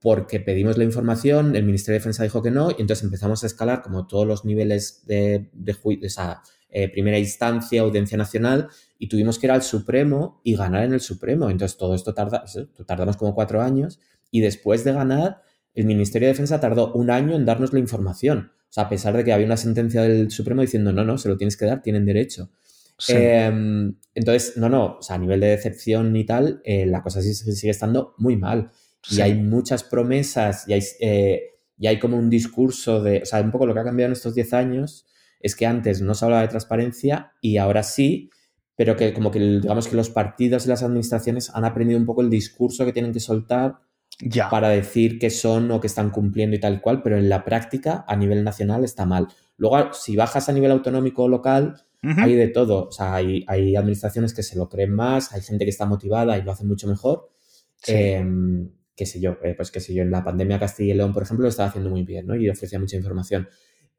[0.00, 3.46] porque pedimos la información, el Ministerio de Defensa dijo que no, y entonces empezamos a
[3.46, 8.68] escalar como todos los niveles de, de, esa eh, primera instancia, audiencia nacional,
[8.98, 11.50] y tuvimos que ir al Supremo y ganar en el Supremo.
[11.50, 12.44] Entonces todo esto tarda,
[12.86, 13.98] tardamos como cuatro años,
[14.30, 15.42] y después de ganar,
[15.80, 18.52] el Ministerio de Defensa tardó un año en darnos la información.
[18.68, 21.28] O sea, a pesar de que había una sentencia del Supremo diciendo, no, no, se
[21.28, 22.50] lo tienes que dar, tienen derecho.
[23.06, 27.22] Em, entonces, no, no, o sea, a nivel de decepción y tal, eh, la cosa
[27.22, 28.70] sí sigue estando muy mal.
[29.10, 31.42] Y hay muchas promesas y hay, eh,
[31.78, 34.12] y hay como un discurso de, o sea, un poco lo que ha cambiado en
[34.12, 35.06] estos 10 años
[35.40, 38.30] es que antes no se hablaba de transparencia y ahora sí,
[38.74, 42.22] pero que como que digamos que los partidos y las administraciones han aprendido un poco
[42.22, 43.78] el discurso que tienen que soltar
[44.20, 44.50] ya.
[44.50, 48.04] para decir que son o que están cumpliendo y tal cual, pero en la práctica
[48.06, 49.28] a nivel nacional está mal.
[49.56, 52.88] Luego, si bajas a nivel autonómico o local, hay de todo.
[52.88, 56.38] O sea, hay, hay, administraciones que se lo creen más, hay gente que está motivada
[56.38, 57.28] y lo hace mucho mejor.
[57.76, 57.92] Sí.
[57.92, 61.12] Em, qué sé yo, eh, pues qué sé yo, en la pandemia Castilla y León,
[61.12, 62.36] por ejemplo, lo estaba haciendo muy bien, ¿no?
[62.36, 63.48] Y ofrecía mucha información.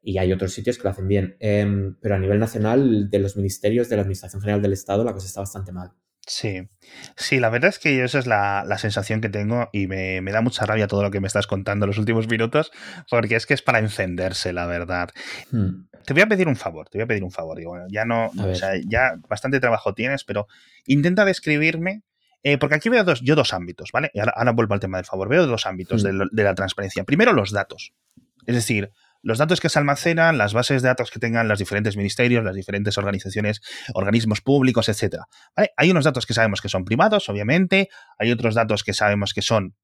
[0.02, 1.36] Y hay otros sitios que lo hacen bien.
[1.40, 5.14] Em, pero a nivel nacional, de los ministerios, de la Administración General del Estado, la
[5.14, 5.92] cosa está bastante mal.
[6.30, 6.70] Sí,
[7.16, 10.64] sí, la verdad es que esa es la, sensación que tengo y me, da mucha
[10.64, 12.72] rabia todo lo que me estás contando en los últimos minutos,
[13.10, 15.10] porque es que es para encenderse, la verdad.
[15.52, 15.88] Hmm.
[16.06, 17.58] Te voy a pedir un favor, te voy a pedir un favor.
[17.58, 20.48] Digo, ya no, o sea, ya bastante trabajo tienes, pero
[20.86, 22.04] intenta describirme
[22.44, 24.12] eh, porque aquí veo dos, yo dos ámbitos, ¿vale?
[24.14, 25.30] Y ahora, vuelvo al tema del favor.
[25.30, 27.04] Veo dos ámbitos de, de, la transparencia.
[27.04, 27.94] Primero, los datos.
[28.46, 31.98] Es decir, los datos que se almacenan, las bases de datos que tengan los diferentes
[31.98, 33.62] ministerios, las diferentes organizaciones,
[33.94, 35.18] organismos públicos, etc.
[35.76, 37.90] Hay unos datos que sabemos que son privados, obviamente.
[38.18, 39.76] Hay otros datos que sabemos que son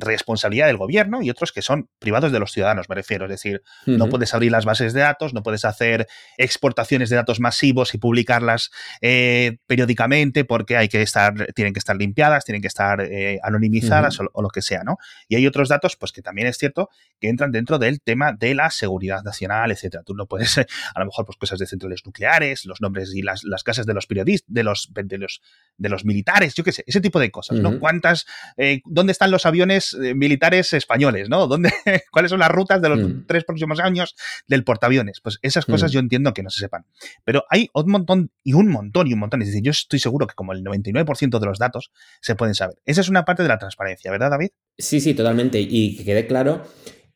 [0.00, 3.24] responsabilidad del gobierno y otros que son privados de los ciudadanos, me refiero.
[3.24, 7.40] Es decir, no puedes abrir las bases de datos, no puedes hacer exportaciones de datos
[7.40, 12.68] masivos y publicarlas eh, periódicamente porque hay que estar, tienen que estar limpiadas, tienen que
[12.68, 14.98] estar eh, anonimizadas o, lo que sea, ¿no?
[15.28, 16.88] Y hay otros datos, pues que también es cierto
[17.20, 20.04] que entran dentro del tema de la seguridad nacional, etcétera.
[20.04, 23.42] Tú no puedes, a lo mejor, pues cosas de centrales nucleares, los nombres y las,
[23.44, 25.42] las casas de los periodistas, de los, de los,
[25.76, 27.78] de los militares, yo qué sé, ese tipo de cosas, ¿no?
[27.78, 28.26] ¿Cuántas,
[28.56, 31.46] eh, dónde están los aviones eh, militares españoles, ¿no?
[31.46, 31.72] ¿Dónde,
[32.10, 33.26] ¿Cuáles son las rutas de los mm.
[33.26, 34.14] tres próximos años
[34.46, 35.20] del portaaviones?
[35.20, 35.94] Pues esas cosas mm.
[35.94, 36.86] yo entiendo que no se sepan.
[37.24, 39.42] Pero hay un montón y un montón y un montón.
[39.42, 41.90] Es decir, yo estoy seguro que como el 99% de los datos
[42.20, 42.76] se pueden saber.
[42.84, 44.50] Esa es una parte de la transparencia, ¿verdad, David?
[44.76, 45.60] Sí, sí, totalmente.
[45.60, 46.64] Y que quede claro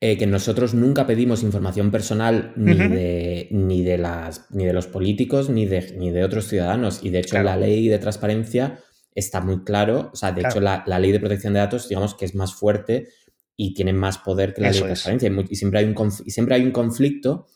[0.04, 4.88] eh, que nosotros nunca pedimos información personal ni, de, ni, de, las, ni de los
[4.88, 7.04] políticos ni de, ni de otros ciudadanos.
[7.04, 8.80] Y de hecho, la ley de transparencia
[9.14, 10.10] está muy claro.
[10.12, 13.08] O sea, de hecho, la, ley de protección de datos, digamos que es más fuerte
[13.56, 15.30] y tiene más poder que la ley de transparencia.
[15.48, 17.46] Y, siempre hay un, y siempre hay un conflicto.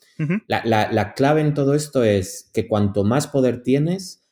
[0.47, 4.27] la, clave en todo esto es que cuanto más poder tienes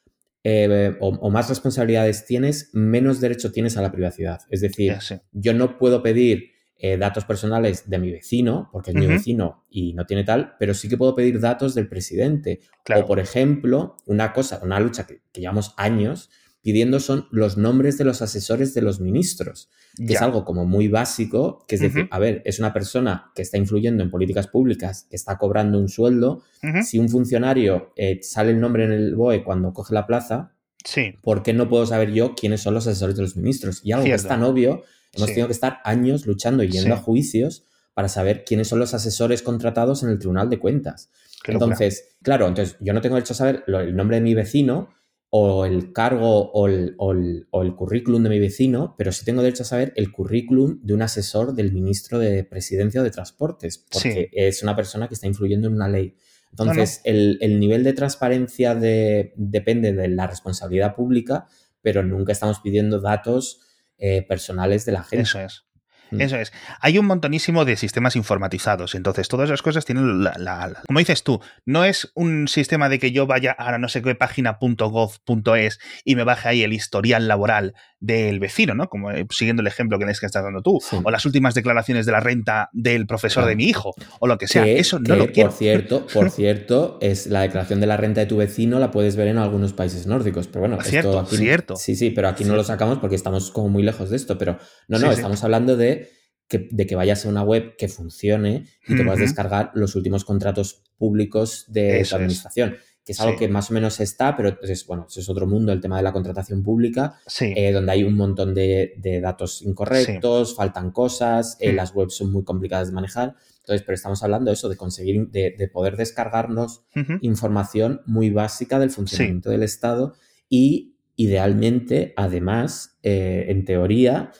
[0.47, 4.41] eh, o, más responsabilidades tienes, menos derecho tienes a la privacidad.
[4.51, 4.95] Es decir,
[5.31, 9.93] yo no puedo pedir eh, datos personales de mi vecino, porque es mi vecino y
[9.93, 12.59] no tiene tal, pero sí que puedo pedir datos del presidente.
[12.95, 16.29] O, por ejemplo, una cosa, una lucha que llevamos años,
[16.65, 20.87] pidiendo son los nombres de los asesores de los ministros, que es algo como muy
[20.87, 25.05] básico, que es decir, a ver, es una persona que está influyendo en políticas públicas,
[25.07, 26.41] que está cobrando un sueldo,
[26.81, 31.13] si un funcionario eh, sale el nombre en el BOE cuando coge la plaza, sí.
[31.21, 33.81] ¿por qué no puedo saber yo quiénes son los asesores de los ministros?
[33.83, 34.81] Y algo que es tan obvio,
[35.13, 38.95] hemos tenido que estar años luchando y yendo a juicios para saber quiénes son los
[38.95, 41.11] asesores contratados en el Tribunal de Cuentas.
[41.45, 44.95] entonces, claro, entonces yo no tengo derecho a saber el nombre de mi vecino,
[45.37, 49.91] o el cargo o el, currículum de mi vecino, pero sí tengo derecho a saber
[49.97, 54.77] el currículum de un asesor del ministro de Presidencia o de Transportes, porque es una
[54.77, 56.15] persona que está influyendo en una ley.
[56.51, 61.47] Entonces, El, nivel de transparencia depende de la responsabilidad pública,
[61.81, 63.59] pero nunca estamos pidiendo datos
[63.97, 65.23] eh, personales de la gente.
[65.23, 65.65] Eso es.
[66.11, 66.21] Mm.
[66.21, 66.53] Eso es.
[66.79, 68.95] Hay un montonísimo de sistemas informatizados.
[68.95, 73.11] Entonces, todas esas cosas tienen la, Como dices tú, no es un sistema de que
[73.11, 77.73] yo vaya a no sé qué página.gov.es y me baje ahí el historial laboral
[78.05, 78.87] del vecino, ¿no?
[78.87, 80.79] Como eh, siguiendo el ejemplo que, que estás dando tú.
[81.03, 83.93] O las últimas declaraciones de la renta del profesor de mi hijo.
[84.19, 84.65] O lo que sea.
[84.67, 85.49] Eso no lo quiero.
[85.49, 89.15] Por cierto, por cierto, es la declaración de la renta de tu vecino la puedes
[89.15, 90.47] ver en algunos países nórdicos.
[90.47, 91.75] Pero bueno, cierto, aquí, cierto.
[91.75, 94.37] Sí, sí, pero aquí no lo sacamos porque estamos como muy lejos de esto.
[94.37, 96.09] Pero no, no, estamos hablando de
[96.49, 100.83] de que vayas a una web que funcione y te puedas descargar los últimos contratos
[100.95, 102.77] públicos de la administración.
[103.05, 105.79] Que es algo que más o menos está, pero es, bueno, es otro mundo el
[105.79, 111.55] tema de la contratación pública, eh, donde hay un montón de, datos incorrectos, faltan cosas,
[111.59, 113.35] eh, las webs son muy complicadas de manejar.
[113.59, 116.83] Entonces, pero estamos hablando de eso, de conseguir, de, poder descargarnos
[117.21, 120.15] información muy básica del funcionamiento del Estado
[120.49, 124.31] y idealmente, además, eh, en teoría,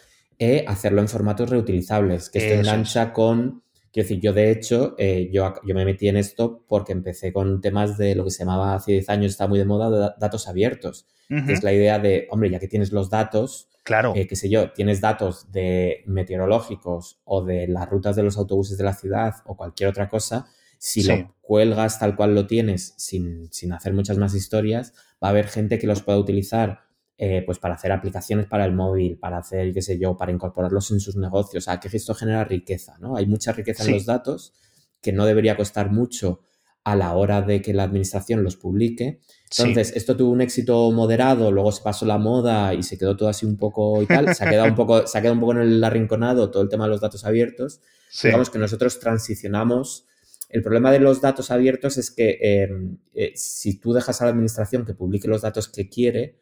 [0.68, 3.65] hacerlo en formatos reutilizables, que esto engancha con...
[3.96, 7.62] Quiero decir, yo de hecho, eh, yo, yo me metí en esto porque empecé con
[7.62, 11.08] temas de lo que se llamaba hace 10 años, está muy de moda, datos abiertos.
[11.30, 14.12] que es la idea de, hombre, ya que tienes los datos, Claro.
[14.18, 18.78] Eh, qué sé yo, tienes datos de meteorológicos o de las rutas de los autobuses
[18.78, 23.48] de la ciudad o cualquier otra cosa, si lo cuelgas tal cual lo tienes sin,
[23.54, 26.85] sin, hacer muchas más historias, va a haber gente que los pueda utilizar
[27.18, 30.92] eh, pues para hacer aplicaciones para el móvil, para hacer, qué sé yo, para incorporarlos
[30.92, 31.64] en sus negocios.
[31.64, 33.16] O sea, que esto genera riqueza, ¿no?
[33.16, 34.54] Hay mucha riqueza en los datos
[35.02, 36.42] que no debería costar mucho
[36.84, 39.22] a la hora de que la administración los publique.
[39.58, 43.28] Entonces, esto tuvo un éxito moderado, luego se pasó la moda y se quedó todo
[43.30, 44.36] así un poco y tal.
[44.36, 46.70] Se ha quedado un poco, se ha quedado un poco en el arrinconado todo el
[46.70, 47.82] tema de los datos abiertos.
[48.22, 50.06] Digamos que nosotros transicionamos.
[50.50, 54.32] El problema de los datos abiertos es que em, eh, si tú dejas a la
[54.32, 56.40] administración que publique los datos que quiere,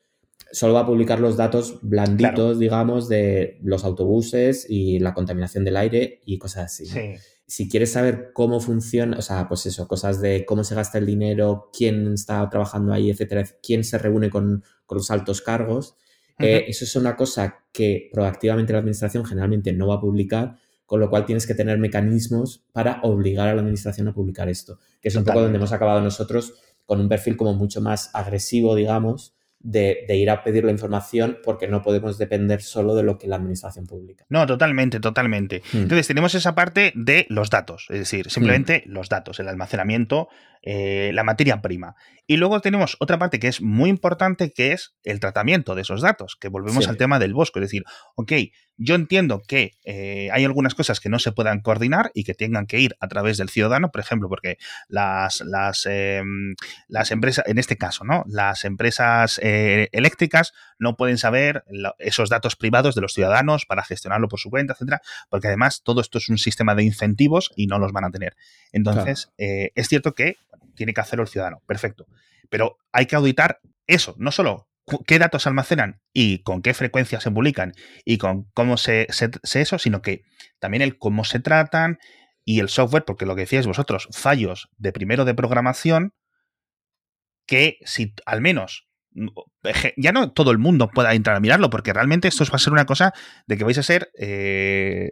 [0.54, 5.76] solo va a publicar los datos blanditos, digamos, de los autobuses y la contaminación del
[5.76, 6.86] aire y cosas así.
[7.48, 11.08] Si quieres saber cómo funciona, o sea, pues eso, cosas de cómo se gasta el
[11.08, 15.96] dinero, quién está trabajando ahí, etcétera, quién se reúne con, los altos cargos,
[16.38, 21.00] eh, eso es una cosa que proactivamente la administración generalmente no va a publicar, con
[21.00, 25.08] lo cual tienes que tener mecanismos para obligar a la administración a publicar esto, que
[25.08, 26.54] es un poco donde hemos acabado nosotros
[26.86, 31.67] con un perfil como mucho más agresivo, digamos, de, ir a pedir la información porque
[31.67, 34.26] no podemos depender solo de lo que la administración publica.
[34.30, 35.63] No, totalmente, totalmente.
[35.71, 35.84] Hmm.
[35.84, 38.91] Entonces tenemos esa parte de los datos, es decir, simplemente hmm.
[38.91, 40.28] los datos, el almacenamiento,
[40.65, 41.95] eh, la materia prima.
[42.26, 46.02] Y luego tenemos otra parte que es muy importante, que es el tratamiento de esos
[46.02, 47.60] datos, que volvemos al tema del bosque.
[47.60, 47.84] Es decir,
[48.15, 48.32] ok,
[48.78, 52.65] yo entiendo que eh, hay algunas cosas que no se puedan coordinar y que tengan
[52.65, 56.56] que ir a través del ciudadano, por ejemplo, porque las, las, em,
[56.88, 58.23] las empresas, en este caso, ¿no?
[58.26, 61.65] Las empresas eh, eléctricas no pueden saber
[61.99, 65.99] esos datos privados de los ciudadanos para gestionarlo por su cuenta, etcétera, porque además todo
[65.99, 68.38] esto es un sistema de incentivos y no los van a tener.
[68.71, 70.38] Entonces, es cierto que
[70.75, 72.07] tiene que hacerlo el ciudadano, perfecto.
[72.49, 74.67] Pero hay que auditar eso, no solo
[75.07, 77.73] qué datos almacenan y con qué frecuencia se publican
[78.05, 80.23] y con cómo se, se, eso, sino que
[80.59, 81.99] también el cómo se tratan
[82.45, 86.13] y el software, porque lo que decíais vosotros, fallos de primero de programación,
[87.45, 88.88] que si al menos
[89.97, 92.73] ya no todo el mundo pueda entrar a mirarlo, porque realmente esto va a ser
[92.73, 93.13] una cosa
[93.47, 95.10] de que vais a ser, eh,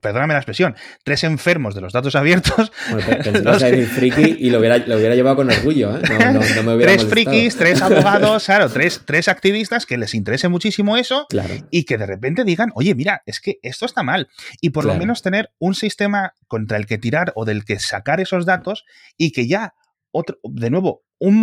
[0.00, 2.72] perdóname la expresión, tres enfermos de los datos abiertos.
[2.90, 3.06] Bueno,
[3.94, 6.02] friki y lo hubiera, llevado con orgullo, ¿eh?
[6.80, 11.26] Tres frikis, tres abogados, claro, tres, tres activistas que les interese muchísimo eso
[11.70, 14.28] y que de repente digan, oye, mira, es que esto está mal.
[14.60, 18.20] Y por lo menos tener un sistema contra el que tirar o del que sacar
[18.20, 18.84] esos datos
[19.16, 19.74] y que ya,
[20.10, 21.40] otro, de nuevo, un,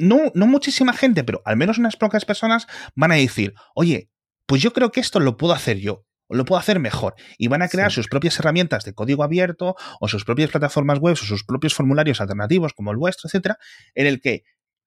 [0.00, 4.10] no, no muchísima gente, pero al menos unas pocas personas van a decir, oye,
[4.46, 7.14] pues yo creo que esto lo puedo hacer yo, o lo puedo hacer mejor.
[7.38, 11.14] Y van a crear sus propias herramientas de código abierto, o sus propias plataformas web,
[11.14, 13.58] o sus propios formularios alternativos como el vuestro, etcétera,
[13.94, 14.44] en el que,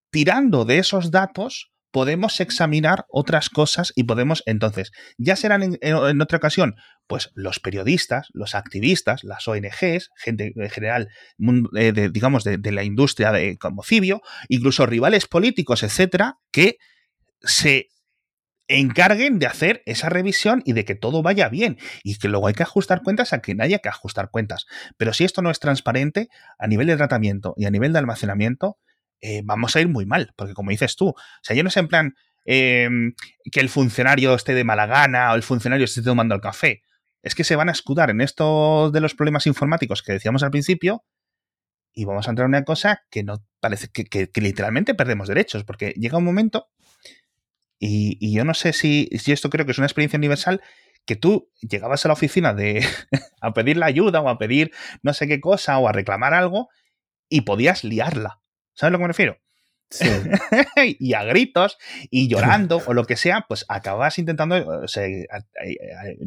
[0.09, 6.37] tirando de esos datos, podemos examinar otras cosas y podemos entonces, ya serán en, otra
[6.39, 6.73] ocasión,
[7.05, 11.09] pues los periodistas, los activistas, las ONGs, gente en general,
[11.77, 16.77] eh, digamos, de, la industria de, como Cibio, incluso rivales políticos, etcétera, que
[17.41, 17.89] se
[18.67, 22.55] encarguen de hacer esa revisión y de que todo vaya bien y que luego hay
[22.55, 24.65] que ajustar cuentas a que nadie hay que ajustar cuentas.
[24.97, 26.27] Pero si esto no es transparente
[26.57, 28.77] a nivel de tratamiento y a nivel de almacenamiento,
[29.23, 31.79] eh, vamos a ir muy mal, porque como dices tú, o sea, yo no sé
[31.79, 33.13] en plan em,
[33.53, 36.83] que el funcionario esté de mala gana o el funcionario esté tomando el café.
[37.21, 40.51] Es que se van a escudar en esto de los problemas informáticos que decíamos al
[40.51, 41.05] principio
[41.93, 45.91] y vamos a entrar en una cosa que no parece que, literalmente perdemos derechos, porque
[45.91, 46.67] llega un momento
[47.79, 50.61] y, yo no sé si, si, esto creo que es una experiencia universal
[51.05, 52.85] que tú llegabas a la oficina de
[53.41, 56.67] a pedir la ayuda o a pedir no sé qué cosa o a reclamar algo
[57.29, 58.42] y podías liarla.
[58.73, 59.37] ¿Sabes a lo que me refiero?
[59.89, 60.05] Sí.
[60.99, 61.77] y a gritos
[62.09, 64.85] y llorando o lo que sea, pues acabas intentando,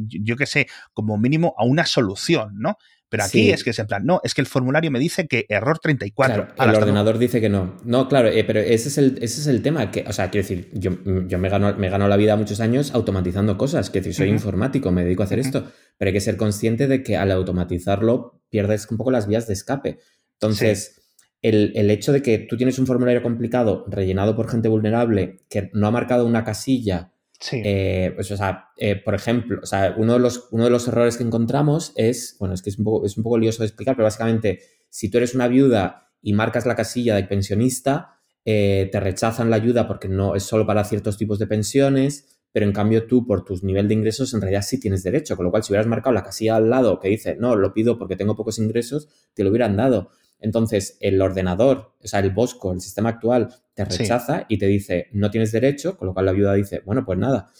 [0.06, 2.78] yo qué sé, como mínimo a una solución, ¿no?
[3.08, 5.46] Pero aquí es que es en plan, no, es que el formulario me dice que
[5.48, 6.54] error 34.
[6.54, 7.76] Claro, el ordenador dice que no.
[7.84, 9.92] No, claro, eh, pero ese es, el, ese es el tema.
[9.92, 10.90] Que, o sea, quiero decir, yo,
[11.26, 13.90] yo me, gano, me gano la vida muchos años automatizando cosas.
[13.90, 15.70] Quiero decir, soy informático, me dedico a hacer esto.
[15.96, 19.52] Pero hay que ser consciente de que al automatizarlo pierdes un poco las vías de
[19.52, 20.00] escape.
[20.32, 21.05] Entonces,
[21.42, 25.70] el, el, hecho de que tú tienes un formulario complicado rellenado por gente vulnerable que
[25.74, 27.60] no ha marcado una casilla Sí.
[27.64, 30.88] Eh, pues, o sea, eh, por ejemplo, o sea, uno de, los, uno de los
[30.88, 33.66] errores que encontramos es, bueno, es que es un, poco, es un poco lioso de
[33.66, 38.88] explicar, pero básicamente, si tú eres una viuda y marcas la casilla de pensionista, eh,
[38.90, 42.72] te rechazan la ayuda porque no es solo para ciertos tipos de pensiones, pero en
[42.72, 45.62] cambio tú, por tu nivel de ingresos, en realidad sí tienes derecho, con lo cual
[45.62, 48.58] si hubieras marcado la casilla al lado que dice, no, lo pido porque tengo pocos
[48.58, 50.10] ingresos, te lo hubieran dado.
[50.38, 55.08] Entonces, el ordenador, o sea, el Bosco, el sistema actual, te rechaza y te dice,
[55.12, 57.50] no tienes derecho, con lo cual la viuda dice, bueno, pues nada.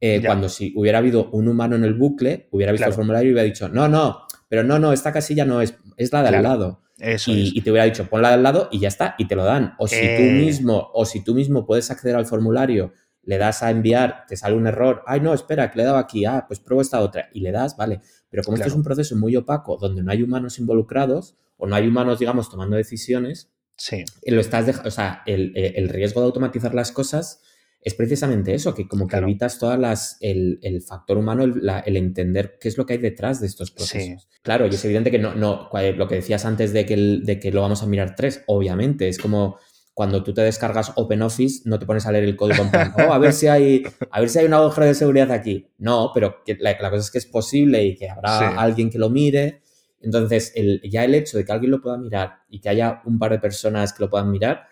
[0.00, 3.32] Eh, cuando si hubiera habido un humano en el bucle, hubiera visto el formulario y
[3.32, 6.42] hubiera dicho, no, no, pero no, no, esta casilla no es, es la de al
[6.42, 6.82] lado.
[6.98, 9.36] Eso y, y, te hubiera dicho, ponla de al lado y ya está, y te
[9.36, 9.74] lo dan.
[9.78, 10.32] O si tú eh.
[10.32, 14.54] mismo, o si tú mismo puedes acceder al formulario, le das a enviar, te sale
[14.54, 17.28] un error, ay no, espera, que le he dado aquí, ah, pues pruebo esta otra,
[17.34, 18.00] y le das, vale.
[18.30, 21.74] Pero como esto es un proceso muy opaco, donde no hay humanos involucrados, o no
[21.74, 24.04] hay humanos, digamos, tomando decisiones, sí.
[24.26, 27.42] lo estás o sea, el, riesgo de automatizar las cosas
[27.80, 32.68] es precisamente eso, que como que evitas todas las, el, factor humano, el, entender qué
[32.68, 34.28] es lo que hay detrás de estos procesos.
[34.42, 37.52] Claro, y es evidente que no, no, lo que decías antes de que, de que
[37.52, 39.56] lo vamos a mirar tres, obviamente, es como
[39.94, 43.12] cuando tú te descargas OpenOffice, no te pones a leer el código en plan, oh,
[43.14, 45.70] a ver si hay, a ver si hay un agujero de seguridad aquí.
[45.78, 49.62] No, pero la, cosa es que es posible y que habrá alguien que lo mire
[50.00, 53.18] entonces, el, ya el hecho de que alguien lo pueda mirar y que haya un
[53.18, 54.66] par de personas que lo puedan mirar,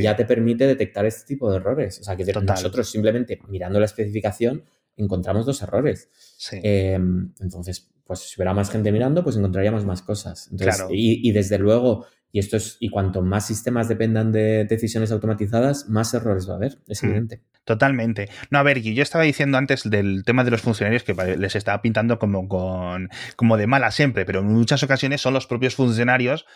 [0.00, 2.00] ya te permite detectar este tipo de errores.
[2.00, 4.64] O sea, que nosotros simplemente mirando la especificación
[4.96, 6.08] encontramos dos errores.
[6.50, 10.48] Em, entonces, pues si hubiera más gente mirando, pues encontraríamos más cosas.
[10.90, 16.12] y, desde luego, y esto es, y cuanto más sistemas dependan de decisiones automatizadas, más
[16.14, 17.06] errores va a haber, es mm.
[17.06, 17.42] evidente.
[17.64, 18.30] Totalmente.
[18.50, 21.82] No, a ver, yo estaba diciendo antes del tema de los funcionarios que les estaba
[21.82, 26.46] pintando como, con, como de mala siempre, pero en muchas ocasiones son los propios funcionarios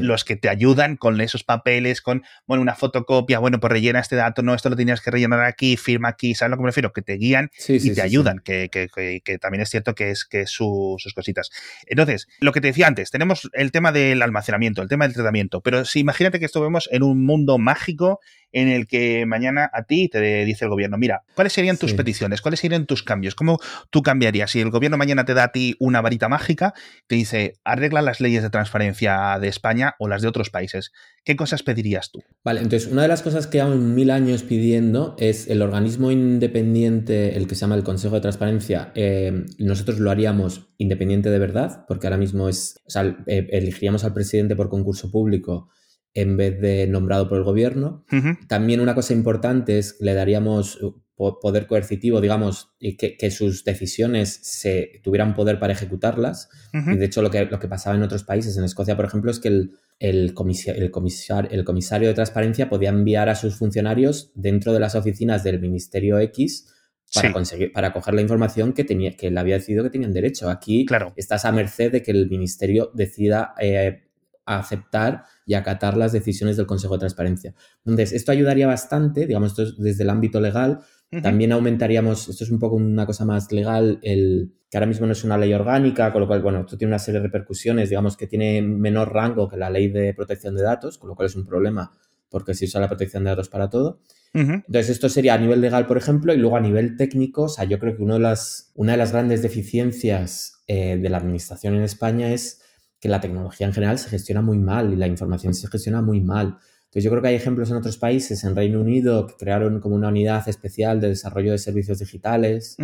[0.00, 4.16] los que te ayudan con esos papeles, con, bueno, una fotocopia, bueno, pues rellena este
[4.16, 6.92] dato, no, esto lo tenías que rellenar aquí, firma aquí, ¿sabes lo que me refiero?
[6.92, 8.88] Que te guían y te ayudan, que, que,
[9.22, 11.50] que, también es cierto que es, que sus cositas.
[11.86, 15.60] Entonces, lo que te decía antes, tenemos el tema del almacenamiento, el tema del tratamiento,
[15.60, 18.20] pero si imagínate que estuvimos en un mundo mágico
[18.52, 22.40] en el que mañana a ti te dice el gobierno, mira, ¿cuáles serían tus peticiones?
[22.40, 23.34] ¿Cuáles serían tus cambios?
[23.34, 23.58] ¿Cómo
[23.90, 24.50] tú cambiarías?
[24.50, 26.74] Si el gobierno mañana te da a ti una varita mágica,
[27.06, 30.92] te dice, arregla las leyes de transparencia de España o las de otros países,
[31.24, 32.22] ¿qué cosas pedirías tú?
[32.44, 37.36] Vale, entonces una de las cosas que llevan mil años pidiendo es el organismo independiente,
[37.36, 41.84] el que se llama el Consejo de Transparencia, eh, nosotros lo haríamos independiente de verdad,
[41.86, 45.70] porque ahora mismo es, o sea, eh, elegiríamos al presidente por concurso público
[46.14, 48.04] en vez de nombrado por el gobierno.
[48.48, 50.78] También una cosa importante es que le daríamos
[51.16, 56.48] poder coercitivo, digamos, y que, sus decisiones se tuvieran poder para ejecutarlas.
[56.72, 59.30] Y de hecho, lo que, lo que pasaba en otros países, en Escocia, por ejemplo,
[59.30, 60.34] es que el, el,
[60.66, 66.20] el, comisario de transparencia podía enviar a sus funcionarios dentro de las oficinas del Ministerio
[66.20, 66.72] X
[67.12, 70.48] para conseguir, para coger la información que tenía, que él había decidido que tenían derecho.
[70.50, 71.12] Aquí claro.
[71.16, 74.08] estás a merced de que el ministerio decida eh,
[74.44, 77.54] aceptar y acatar las decisiones del Consejo de Transparencia.
[77.78, 80.80] Entonces, esto ayudaría bastante, digamos, esto desde el ámbito legal.
[81.22, 85.12] También aumentaríamos, esto es un poco una cosa más legal, el que ahora mismo no
[85.12, 88.18] es una ley orgánica, con lo cual, bueno, esto tiene una serie de repercusiones, digamos,
[88.18, 91.34] que tiene menor rango que la ley de protección de datos, con lo cual es
[91.34, 91.92] un problema
[92.28, 94.02] porque se usa la protección de datos para todo.
[94.34, 97.64] Entonces, esto sería a nivel legal, por ejemplo, y luego a nivel técnico, o sea,
[97.64, 101.74] yo creo que uno de las, una de las grandes deficiencias eh, de la administración
[101.74, 102.60] en España es
[103.00, 106.20] que la tecnología en general se gestiona muy mal y la información se gestiona muy
[106.20, 106.58] mal.
[106.84, 109.94] Entonces yo creo que hay ejemplos en otros países, en Reino Unido, que crearon como
[109.94, 112.76] una unidad especial de desarrollo de servicios digitales,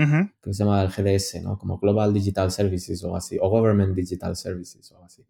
[0.42, 1.58] que se llama el GDS, ¿no?
[1.58, 5.24] Como Global Digital Services o así, o Government Digital Services o así.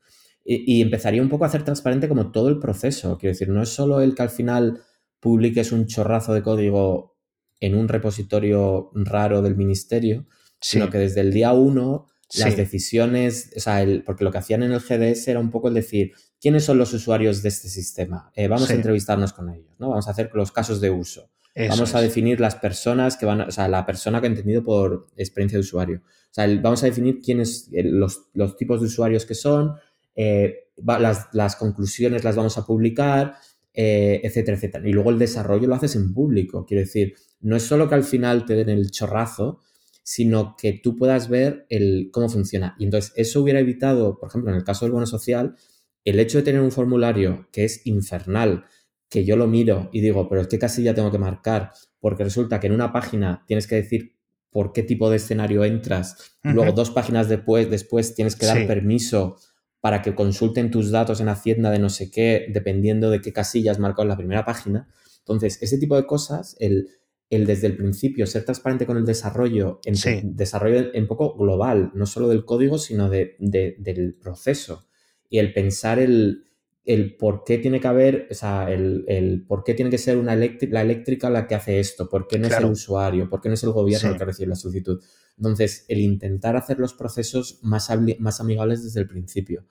[0.44, 3.16] Y, y, empezaría un poco a hacer transparente como todo el proceso.
[3.16, 4.82] Quiero decir, no es solo el que al final
[5.20, 7.16] publiques un chorrazo de código
[7.60, 10.26] en un repositorio raro del ministerio,
[10.60, 12.08] sino que desde el día uno
[12.38, 15.74] las decisiones, o sea, porque lo que hacían en el GDS era un poco el
[15.74, 18.30] decir, ¿quiénes son los usuarios de este sistema?
[18.34, 19.90] Eh, vamos a entrevistarnos con ellos, ¿no?
[19.90, 21.30] Vamos a hacer los casos de uso.
[21.68, 25.08] vamos a definir las personas que van, o sea, la persona que ha entendido por
[25.16, 26.02] experiencia de usuario.
[26.04, 29.74] O sea, vamos a definir quiénes, eh, los, los, tipos de usuarios que son,
[30.16, 33.36] eh, las, las, conclusiones las vamos a publicar,
[33.72, 34.88] etcétera, etcétera.
[34.88, 36.64] Y luego el desarrollo lo haces en público.
[36.64, 39.60] Quiero decir, no es solo que al final te den el chorrazo,
[40.04, 42.76] sino que tú puedas ver el, cómo funciona.
[42.78, 45.56] Y entonces eso hubiera evitado, por ejemplo, en el caso del bono social,
[46.04, 48.64] el hecho de tener un formulario que es infernal,
[49.08, 52.22] que yo lo miro y digo, pero es que casi ya tengo que marcar, porque
[52.22, 54.14] resulta que en una página tienes que decir
[54.50, 59.36] por qué tipo de escenario entras, luego dos páginas después, después tienes que dar permiso
[59.80, 63.78] para que consulten tus datos en Hacienda de no sé qué, dependiendo de qué casillas
[63.78, 64.88] marcado en la primera página.
[65.18, 66.88] Entonces, ese tipo de cosas, el,
[67.34, 72.06] el desde el principio ser transparente con el desarrollo, en desarrollo en poco global, no
[72.06, 74.86] solo del código, sino de, del proceso.
[75.28, 76.44] Y el pensar el,
[76.84, 80.18] el por qué tiene que haber, o sea, el, el por qué tiene que ser
[80.18, 83.48] una la eléctrica la que hace esto, por qué no es el usuario, por qué
[83.48, 85.02] no es el gobierno el que recibe la solicitud.
[85.36, 89.66] Entonces, el intentar hacer los procesos más, más amigables desde el principio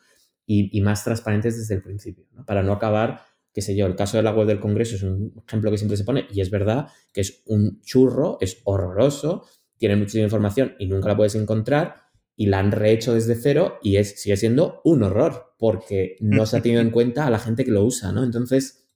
[0.46, 2.46] y, y más transparentes desde el principio, ¿no?
[2.46, 3.22] para no acabar
[3.54, 5.98] qué sé yo, el caso de la web del Congreso es un ejemplo que siempre
[5.98, 9.46] se pone y es verdad que es un churro, es horroroso,
[9.78, 12.04] tiene muchísima información y nunca la puedes encontrar
[12.36, 16.58] y la han rehecho desde cero y es, sigue siendo un horror porque no se
[16.58, 18.24] ha tenido en cuenta a la gente que lo usa, ¿no?
[18.24, 18.88] Entonces,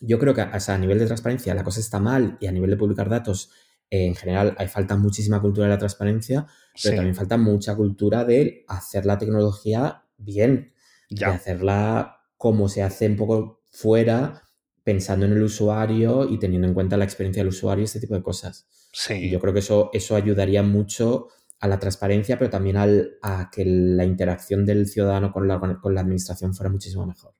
[0.00, 2.76] yo creo que a nivel de transparencia la cosa está mal y a nivel de
[2.76, 3.50] publicar datos
[3.90, 6.46] eh, en general hay falta muchísima cultura de la transparencia,
[6.82, 10.72] pero también falta mucha cultura de hacer la tecnología bien,
[11.10, 14.42] de hacerla como se hace un poco fuera
[14.82, 18.14] pensando en el usuario y teniendo en cuenta la experiencia del usuario y este tipo
[18.14, 18.66] de cosas.
[18.92, 19.14] Sí.
[19.14, 21.28] Y yo creo que eso, eso ayudaría mucho
[21.60, 25.94] a la transparencia, pero también al, a que la interacción del ciudadano con la, con
[25.94, 27.34] la administración fuera muchísimo mejor.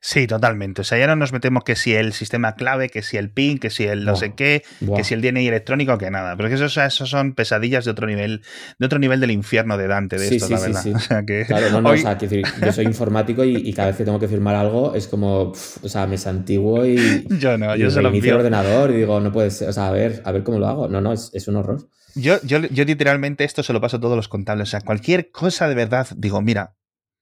[0.00, 0.80] Sí, totalmente.
[0.80, 3.58] O sea, ya no nos metemos que si el sistema clave, que si el PIN,
[3.58, 4.62] que si el no sé qué,
[4.96, 6.36] que si el DNI electrónico, que nada.
[6.36, 8.42] Pero que eso, eso son pesadillas de otro nivel,
[8.78, 10.82] de otro nivel del infierno de Dante, de esto, la verdad.
[10.82, 13.88] Sí, o sea, que claro, no, no, o sea, decir, yo soy informático y, cada
[13.88, 17.26] vez que tengo que firmar algo es como, o sea, me santiguo y.
[17.38, 19.92] Yo no, yo se lo el ordenador y digo, no puede ser, o sea, a
[19.92, 20.88] ver, a ver cómo lo hago.
[20.88, 21.88] No, no, es, es un horror.
[22.14, 24.68] Yo, yo, yo literalmente esto se lo paso a todos los contables.
[24.68, 26.74] O sea, cualquier cosa de verdad, digo, mira,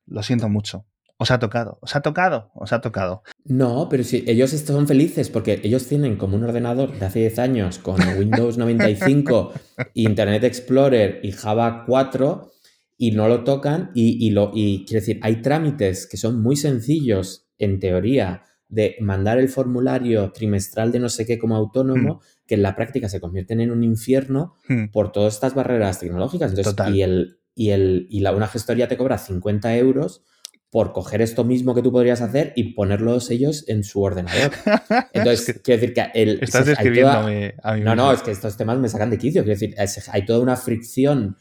[0.07, 0.87] lo siento mucho
[1.19, 3.23] os ha tocado, os ha tocado, os ha tocado.
[3.45, 7.39] No, pero si ellos son felices porque ellos tienen como un ordenador de hace 10
[7.39, 9.53] años con Windows 95,
[9.95, 12.53] Internet Explorer y Java 4
[12.99, 17.47] y no lo tocan y, lo, y quiero decir, hay trámites que son muy sencillos
[17.59, 22.47] en teoría de mandar el formulario trimestral de no sé qué como autónomo, hmm.
[22.47, 24.87] que en la práctica se convierten en un infierno hmm.
[24.93, 26.53] por todas estas barreras tecnológicas.
[26.93, 30.25] y, el, y, el, y la, una gestoría te cobra 50 euros
[30.71, 34.53] por coger esto mismo que tú podrías hacer y ponerlos ellos en su ordenador.
[35.13, 36.43] Entonces, quiero decir que el...
[36.43, 39.45] Estás describiéndome a mí No, no, es que estos temas me sacan de quicio.
[39.45, 39.75] Quiero decir,
[40.11, 41.37] hay toda una fricción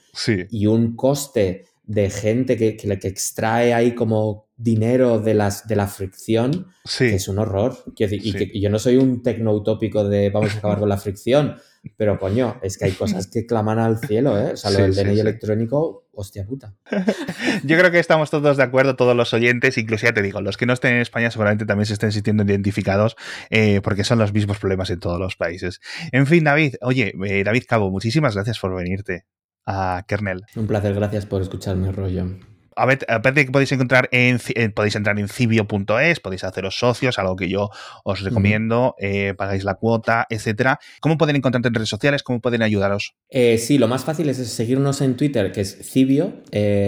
[0.49, 5.75] y un coste de gente que, que, que, extrae ahí como dinero de, las, de
[5.75, 7.77] la fricción, que es un horror.
[7.95, 10.97] Quiero decir, y que yo no soy un tecnoutópico de vamos a acabar con la
[10.97, 11.55] fricción,
[11.97, 14.53] pero coño, es que hay cosas que claman al cielo, ¿eh?
[14.53, 16.73] O sea, lo del DNI electrónico, hostia puta.
[17.63, 20.57] Yo creo que estamos todos de acuerdo, todos los oyentes, incluso ya te digo, los
[20.57, 23.17] que no estén en España seguramente también se estén sintiendo identificados,
[23.49, 25.81] eh, porque son los mismos problemas en todos los países.
[26.11, 29.25] En fin, David, oye, eh, David Cabo, muchísimas gracias por venirte
[29.65, 30.43] a Kernel.
[30.55, 35.27] Un placer, gracias por escucharme, rollo aparte que podéis encontrar en, eh, podéis entrar en
[35.27, 37.69] cibio.es, podéis haceros socios, algo que yo
[38.03, 40.79] os recomiendo, eh, pagáis la cuota, etcétera.
[40.99, 42.23] ¿Cómo pueden encontrarte en redes sociales?
[42.23, 43.15] ¿Cómo pueden ayudaros?
[43.29, 46.43] Eh, sí, lo más fácil es seguirnos en Twitter, que es Cibio.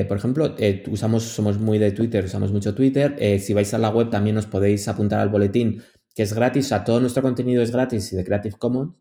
[0.08, 0.56] por ejemplo,
[0.90, 3.40] usamos, somos muy de Twitter, usamos mucho Twitter.
[3.40, 5.84] si vais a la web también os podéis apuntar al boletín,
[6.16, 6.66] que es gratis.
[6.66, 8.94] O sea, todo nuestro contenido es gratis y de Creative Commons.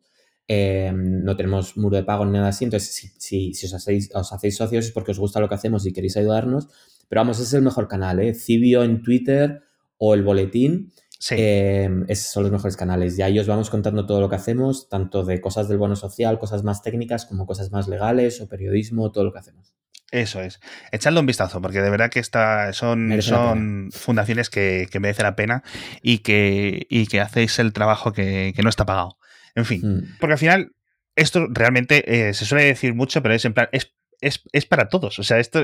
[0.48, 4.56] No tenemos muro de pago ni nada así, entonces si, si, os, hacéis, os, hacéis,
[4.56, 6.68] socios es porque os gusta lo que hacemos y queréis ayudarnos,
[7.08, 8.34] pero vamos, ese es el mejor canal, ¿eh?
[8.34, 9.62] Cibio en Twitter
[9.98, 10.92] o el boletín.
[11.30, 13.18] Em, esos son los mejores canales.
[13.18, 16.38] Y ahí os vamos contando todo lo que hacemos, tanto de cosas del bono social,
[16.38, 19.74] cosas más técnicas, como cosas más legales o periodismo, todo lo que hacemos.
[20.12, 20.60] Eso es.
[20.92, 25.34] Echadle un vistazo, porque de verdad que esta, son, son fundaciones que, que merecen la
[25.34, 25.64] pena
[26.00, 29.18] y que, y que hacéis el trabajo que, que no está pagado.
[29.56, 30.16] En fin, mm.
[30.20, 30.72] porque al final
[31.16, 34.88] esto realmente eh, se suele decir mucho, pero es en plan, es es, es, para
[34.88, 35.18] todos.
[35.18, 35.62] O sea, esto,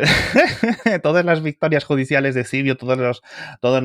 [1.02, 3.22] todas las victorias judiciales de Cibio, todos los,
[3.60, 3.82] todos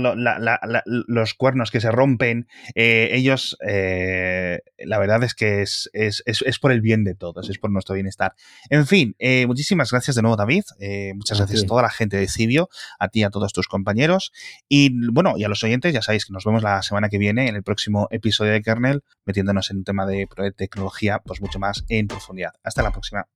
[0.85, 6.59] los cuernos que se rompen, eh, ellos, eh, la verdad es que es, es, es,
[6.59, 8.33] por el bien de todos, es por nuestro bienestar.
[8.69, 10.63] En fin, eh, muchísimas gracias de nuevo, David.
[11.15, 14.31] muchas gracias a toda la gente de Cibio, a ti y a todos tus compañeros.
[14.67, 17.47] Y bueno, y a los oyentes, ya sabéis que nos vemos la semana que viene
[17.47, 21.83] en el próximo episodio de Kernel, metiéndonos en un tema de tecnología, pues mucho más
[21.89, 22.53] en profundidad.
[22.63, 23.27] Hasta la próxima.